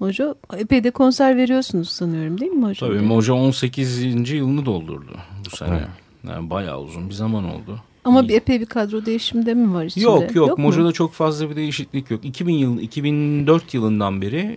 Mojo 0.00 0.34
epey 0.56 0.84
de 0.84 0.90
konser 0.90 1.36
veriyorsunuz 1.36 1.88
sanıyorum 1.90 2.40
değil 2.40 2.52
mi 2.52 2.60
Mojo? 2.60 2.86
Tabii 2.86 3.00
Moja 3.00 3.34
18. 3.34 4.30
yılını 4.30 4.66
doldurdu 4.66 5.16
bu 5.52 5.56
sene. 5.56 5.80
Yani 6.28 6.50
bayağı 6.50 6.80
uzun 6.80 7.08
bir 7.08 7.14
zaman 7.14 7.44
oldu. 7.44 7.80
Ama 8.04 8.28
bir 8.28 8.34
epey 8.34 8.60
bir 8.60 8.66
kadro 8.66 9.06
değişimde 9.06 9.54
mi 9.54 9.74
var 9.74 9.84
içinde? 9.84 10.04
Yok 10.04 10.34
yok, 10.34 10.58
mu? 10.58 10.64
Moja'da 10.64 10.92
çok 10.92 11.12
fazla 11.12 11.50
bir 11.50 11.56
değişiklik 11.56 12.10
yok. 12.10 12.24
2000 12.24 12.54
yıl 12.54 12.78
2004 12.78 13.74
yılından 13.74 14.22
beri 14.22 14.56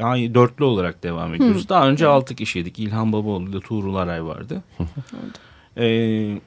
yani 0.00 0.34
dörtlü 0.34 0.64
olarak 0.64 1.02
devam 1.02 1.34
ediyoruz. 1.34 1.68
Daha 1.68 1.88
önce 1.88 2.06
6 2.06 2.34
kişiydik. 2.34 2.78
İlhan 2.78 3.12
Babaoğlu 3.12 3.50
ile 3.50 3.60
Tuğrul 3.60 3.94
Aray 3.94 4.24
vardı. 4.24 4.62
ee, 5.76 6.40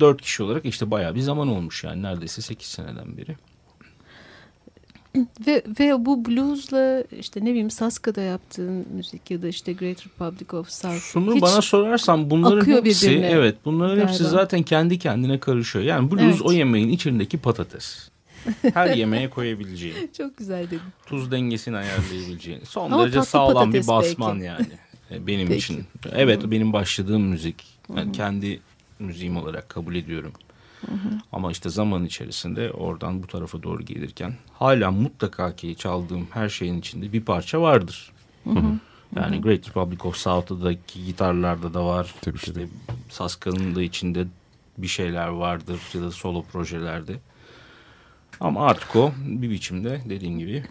4 0.00 0.22
kişi 0.22 0.42
olarak 0.42 0.64
işte 0.64 0.90
bayağı 0.90 1.14
bir 1.14 1.20
zaman 1.20 1.48
olmuş 1.48 1.84
yani 1.84 2.02
neredeyse 2.02 2.42
8 2.42 2.68
seneden 2.68 3.16
beri. 3.16 3.36
Ve, 5.46 5.62
ve 5.80 6.06
bu 6.06 6.24
bluesla 6.24 7.04
işte 7.20 7.40
ne 7.44 7.50
bileyim 7.50 7.70
Saska'da 7.70 8.20
yaptığın 8.20 8.86
müzik 8.94 9.30
ya 9.30 9.42
da 9.42 9.48
işte 9.48 9.72
Great 9.72 10.06
Republic 10.06 10.54
of 10.58 10.70
South. 10.70 11.00
Şunu 11.00 11.40
bana 11.40 11.62
sorarsan 11.62 12.30
bunların 12.30 12.66
hepsi 12.66 13.10
evet 13.10 13.56
bunların 13.64 14.00
hepsi 14.02 14.18
galiba. 14.22 14.36
zaten 14.36 14.62
kendi 14.62 14.98
kendine 14.98 15.40
karışıyor. 15.40 15.84
Yani 15.84 16.10
blues 16.10 16.22
Evet. 16.22 16.42
o 16.42 16.52
yemeğin 16.52 16.88
içindeki 16.88 17.38
patates. 17.38 18.08
Her 18.74 18.86
yemeğe 18.96 19.30
koyabileceğin. 19.30 20.10
Çok 20.16 20.36
güzel 20.36 20.66
dedin. 20.66 20.80
tuz 21.06 21.30
dengesini 21.30 21.76
ayarlayabileceğin. 21.76 22.60
Son 22.64 22.90
Ama 22.90 23.02
derece 23.04 23.22
sağlam 23.22 23.72
bir 23.72 23.86
basman 23.86 24.40
belki. 24.40 24.46
yani 24.46 24.66
e, 25.10 25.26
benim 25.26 25.48
Peki. 25.48 25.58
için. 25.58 25.84
Evet 26.12 26.40
benim 26.50 26.72
başladığım 26.72 27.22
müzik. 27.22 27.64
Ben 27.96 28.12
kendi 28.12 28.60
müziğim 28.98 29.36
olarak 29.36 29.68
kabul 29.68 29.94
ediyorum. 29.94 30.32
Ama 31.32 31.50
işte 31.52 31.68
zaman 31.68 32.04
içerisinde 32.04 32.70
oradan 32.70 33.22
bu 33.22 33.26
tarafa 33.26 33.62
doğru 33.62 33.82
gelirken 33.82 34.34
hala 34.52 34.90
mutlaka 34.90 35.56
ki 35.56 35.76
çaldığım 35.78 36.26
her 36.30 36.48
şeyin 36.48 36.78
içinde 36.78 37.12
bir 37.12 37.20
parça 37.20 37.60
vardır. 37.60 38.12
Yani 39.16 39.40
Great 39.40 39.68
Republic 39.68 40.04
of 40.04 40.16
South'daki 40.16 41.04
gitarlarda 41.04 41.74
da 41.74 41.86
var. 41.86 42.14
Tabii, 42.20 42.36
işte. 42.36 42.68
Saska'nın 43.08 43.74
da 43.74 43.82
içinde 43.82 44.26
bir 44.78 44.86
şeyler 44.86 45.28
vardır 45.28 45.80
ya 45.94 46.02
da 46.02 46.10
solo 46.10 46.42
projelerde. 46.42 47.16
Ama 48.40 48.66
artık 48.66 48.96
o 48.96 49.12
bir 49.26 49.50
biçimde 49.50 50.00
dediğin 50.08 50.38
gibi 50.38 50.64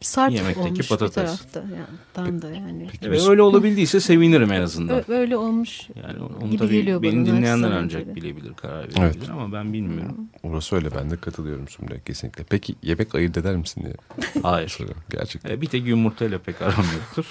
Sarp 0.00 0.32
Yemekteki 0.32 0.68
olmuş 0.68 0.88
patates. 0.88 1.16
bir 1.16 1.26
tarafta. 1.26 1.60
Yani, 1.60 1.84
tam 2.14 2.42
da 2.42 2.50
yani. 2.50 2.88
Evet, 3.02 3.28
öyle 3.28 3.42
olabildiyse 3.42 4.00
sevinirim 4.00 4.52
en 4.52 4.60
azından. 4.60 5.10
Öyle 5.10 5.36
olmuş. 5.36 5.80
Yani 5.96 6.22
onu 6.22 6.46
gibi 6.50 6.58
tabii 6.58 6.72
geliyor 6.72 7.02
beni 7.02 7.26
dinleyenler 7.26 7.70
ancak 7.70 8.06
böyle. 8.06 8.16
bilebilir, 8.16 8.54
karar 8.54 8.78
verebilir 8.82 9.00
Evet. 9.00 9.30
ama 9.30 9.52
ben 9.52 9.72
bilmiyorum. 9.72 10.16
Orası 10.42 10.76
öyle 10.76 10.88
ben 10.96 11.10
de 11.10 11.16
katılıyorum 11.16 11.68
Sumre 11.68 12.00
kesinlikle. 12.06 12.44
Peki 12.44 12.74
yemek 12.82 13.14
ayırt 13.14 13.36
eder 13.36 13.56
misin 13.56 13.82
diye 13.84 13.94
Hayır. 14.42 14.68
soruyorum. 14.68 15.02
Gerçekten. 15.10 15.50
E, 15.50 15.60
bir 15.60 15.66
tek 15.66 15.86
yumurtayla 15.86 16.38
pek 16.38 16.62
aram 16.62 16.84
yoktur. 16.98 17.26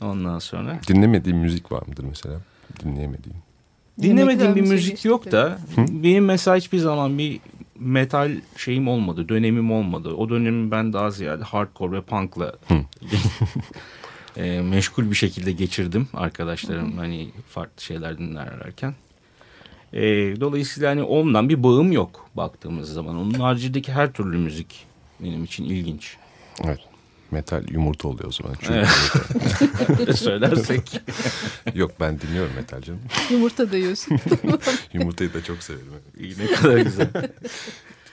Ondan 0.00 0.38
sonra 0.38 0.80
Dinlemediğin 0.88 1.38
müzik 1.38 1.72
var 1.72 1.82
mıdır 1.86 2.04
mesela? 2.04 2.40
Dinleyemediğin. 2.84 3.36
dinlemediğim 4.02 4.56
bir 4.56 4.60
müzik 4.60 5.04
yok 5.04 5.32
da 5.32 5.58
benim 5.78 6.24
mesela 6.24 6.56
hiçbir 6.56 6.78
zaman 6.78 7.18
bir 7.18 7.40
metal 7.78 8.32
şeyim 8.56 8.88
olmadı, 8.88 9.28
dönemim 9.28 9.72
olmadı. 9.72 10.08
O 10.08 10.28
dönemi 10.28 10.70
ben 10.70 10.92
daha 10.92 11.10
ziyade 11.10 11.44
hardcore 11.44 11.96
ve 11.96 12.00
punk'la 12.00 12.52
e, 14.36 14.60
meşgul 14.60 15.10
bir 15.10 15.16
şekilde 15.16 15.52
geçirdim 15.52 16.08
arkadaşlarım 16.14 16.96
hani 16.96 17.30
farklı 17.48 17.82
şeyler 17.82 18.18
dinlerlerken. 18.18 18.94
E, 19.92 20.02
dolayısıyla 20.40 20.90
hani 20.90 21.02
ondan 21.02 21.48
bir 21.48 21.62
bağım 21.62 21.92
yok 21.92 22.30
baktığımız 22.34 22.92
zaman. 22.92 23.16
Onun 23.16 23.34
haricindeki 23.34 23.92
her 23.92 24.12
türlü 24.12 24.38
müzik 24.38 24.86
benim 25.20 25.44
için 25.44 25.64
ilginç. 25.64 26.16
Evet. 26.64 26.80
Metal 27.30 27.62
yumurta 27.70 28.08
oluyor 28.08 28.28
o 28.28 28.32
zaman. 28.32 28.54
Çünkü 28.60 28.86
Öyle 30.00 30.12
söylersek. 30.16 31.00
Yok 31.74 31.90
ben 32.00 32.20
dinliyorum 32.20 32.52
metal 32.56 32.82
canım. 32.82 33.00
Yumurta 33.30 33.72
da 33.72 33.76
yiyorsun. 33.76 34.18
Yumurtayı 34.92 35.34
da 35.34 35.44
çok 35.44 35.62
severim. 35.62 35.86
İyi, 36.18 36.34
ne 36.38 36.46
kadar 36.46 36.78
güzel. 36.78 37.08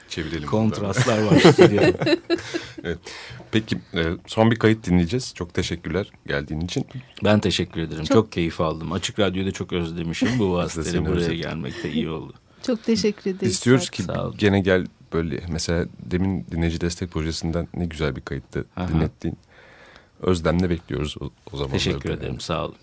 Çevirelim. 0.08 0.48
Kontrastlar 0.48 1.22
var. 1.22 1.38
stüdyoda. 1.38 2.16
Peki 3.52 3.78
e, 3.94 4.04
son 4.26 4.50
bir 4.50 4.56
kayıt 4.56 4.86
dinleyeceğiz. 4.86 5.34
Çok 5.34 5.54
teşekkürler 5.54 6.12
geldiğin 6.26 6.60
için. 6.60 6.86
Ben 7.24 7.40
teşekkür 7.40 7.80
ederim. 7.80 8.04
Çok, 8.04 8.32
keyif 8.32 8.60
aldım. 8.60 8.92
Açık 8.92 9.18
Radyo'da 9.18 9.50
çok 9.50 9.72
özlemişim. 9.72 10.38
Bu 10.38 10.52
vasıtayla 10.52 11.06
buraya 11.06 11.34
gelmek 11.34 11.84
de 11.84 11.92
iyi 11.92 12.10
oldu. 12.10 12.34
Çok 12.66 12.84
teşekkür 12.84 13.30
ederiz. 13.30 13.52
İstiyoruz 13.52 13.90
ki 13.90 14.02
gene 14.38 14.60
gel 14.60 14.86
böyle 15.14 15.40
mesela 15.48 15.86
demin 15.98 16.46
dinleyici 16.50 16.80
destek 16.80 17.10
projesinden 17.10 17.68
ne 17.74 17.84
güzel 17.84 18.16
bir 18.16 18.20
kayıttı 18.20 18.64
Aha. 18.76 18.88
dinlettiğin. 18.88 19.38
Özlemle 20.20 20.70
bekliyoruz 20.70 21.16
o, 21.20 21.30
o 21.52 21.56
zaman. 21.56 21.72
Teşekkür 21.72 22.10
ederim. 22.10 22.40
Sağ 22.40 22.64
olun. 22.64 22.76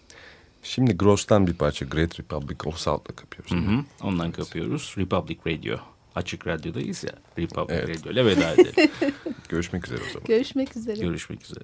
Şimdi 0.64 0.98
Gross'tan 0.98 1.48
bir 1.48 1.54
parça 1.54 1.86
Great 1.86 2.20
Republic 2.20 2.58
of 2.66 2.78
South'la 2.78 3.16
kapıyoruz. 3.16 3.52
Hı 3.52 3.72
hı. 3.72 3.86
Ondan 4.04 4.32
kapıyoruz. 4.32 4.96
Republic 4.98 5.38
Radio. 5.48 5.78
Açık 6.16 6.48
Radyo'dayız 6.48 7.04
ya. 7.04 7.12
Republic 7.38 7.76
Evet. 7.76 7.98
Radio 7.98 8.12
ile 8.12 8.26
veda 8.26 8.54
edelim. 8.54 8.92
Görüşmek 9.50 9.88
üzere 9.88 10.00
o 10.10 10.14
zaman. 10.14 10.28
Görüşmek 10.28 10.78
üzere. 10.78 11.02
Görüşmek 11.02 11.46
üzere. 11.46 11.64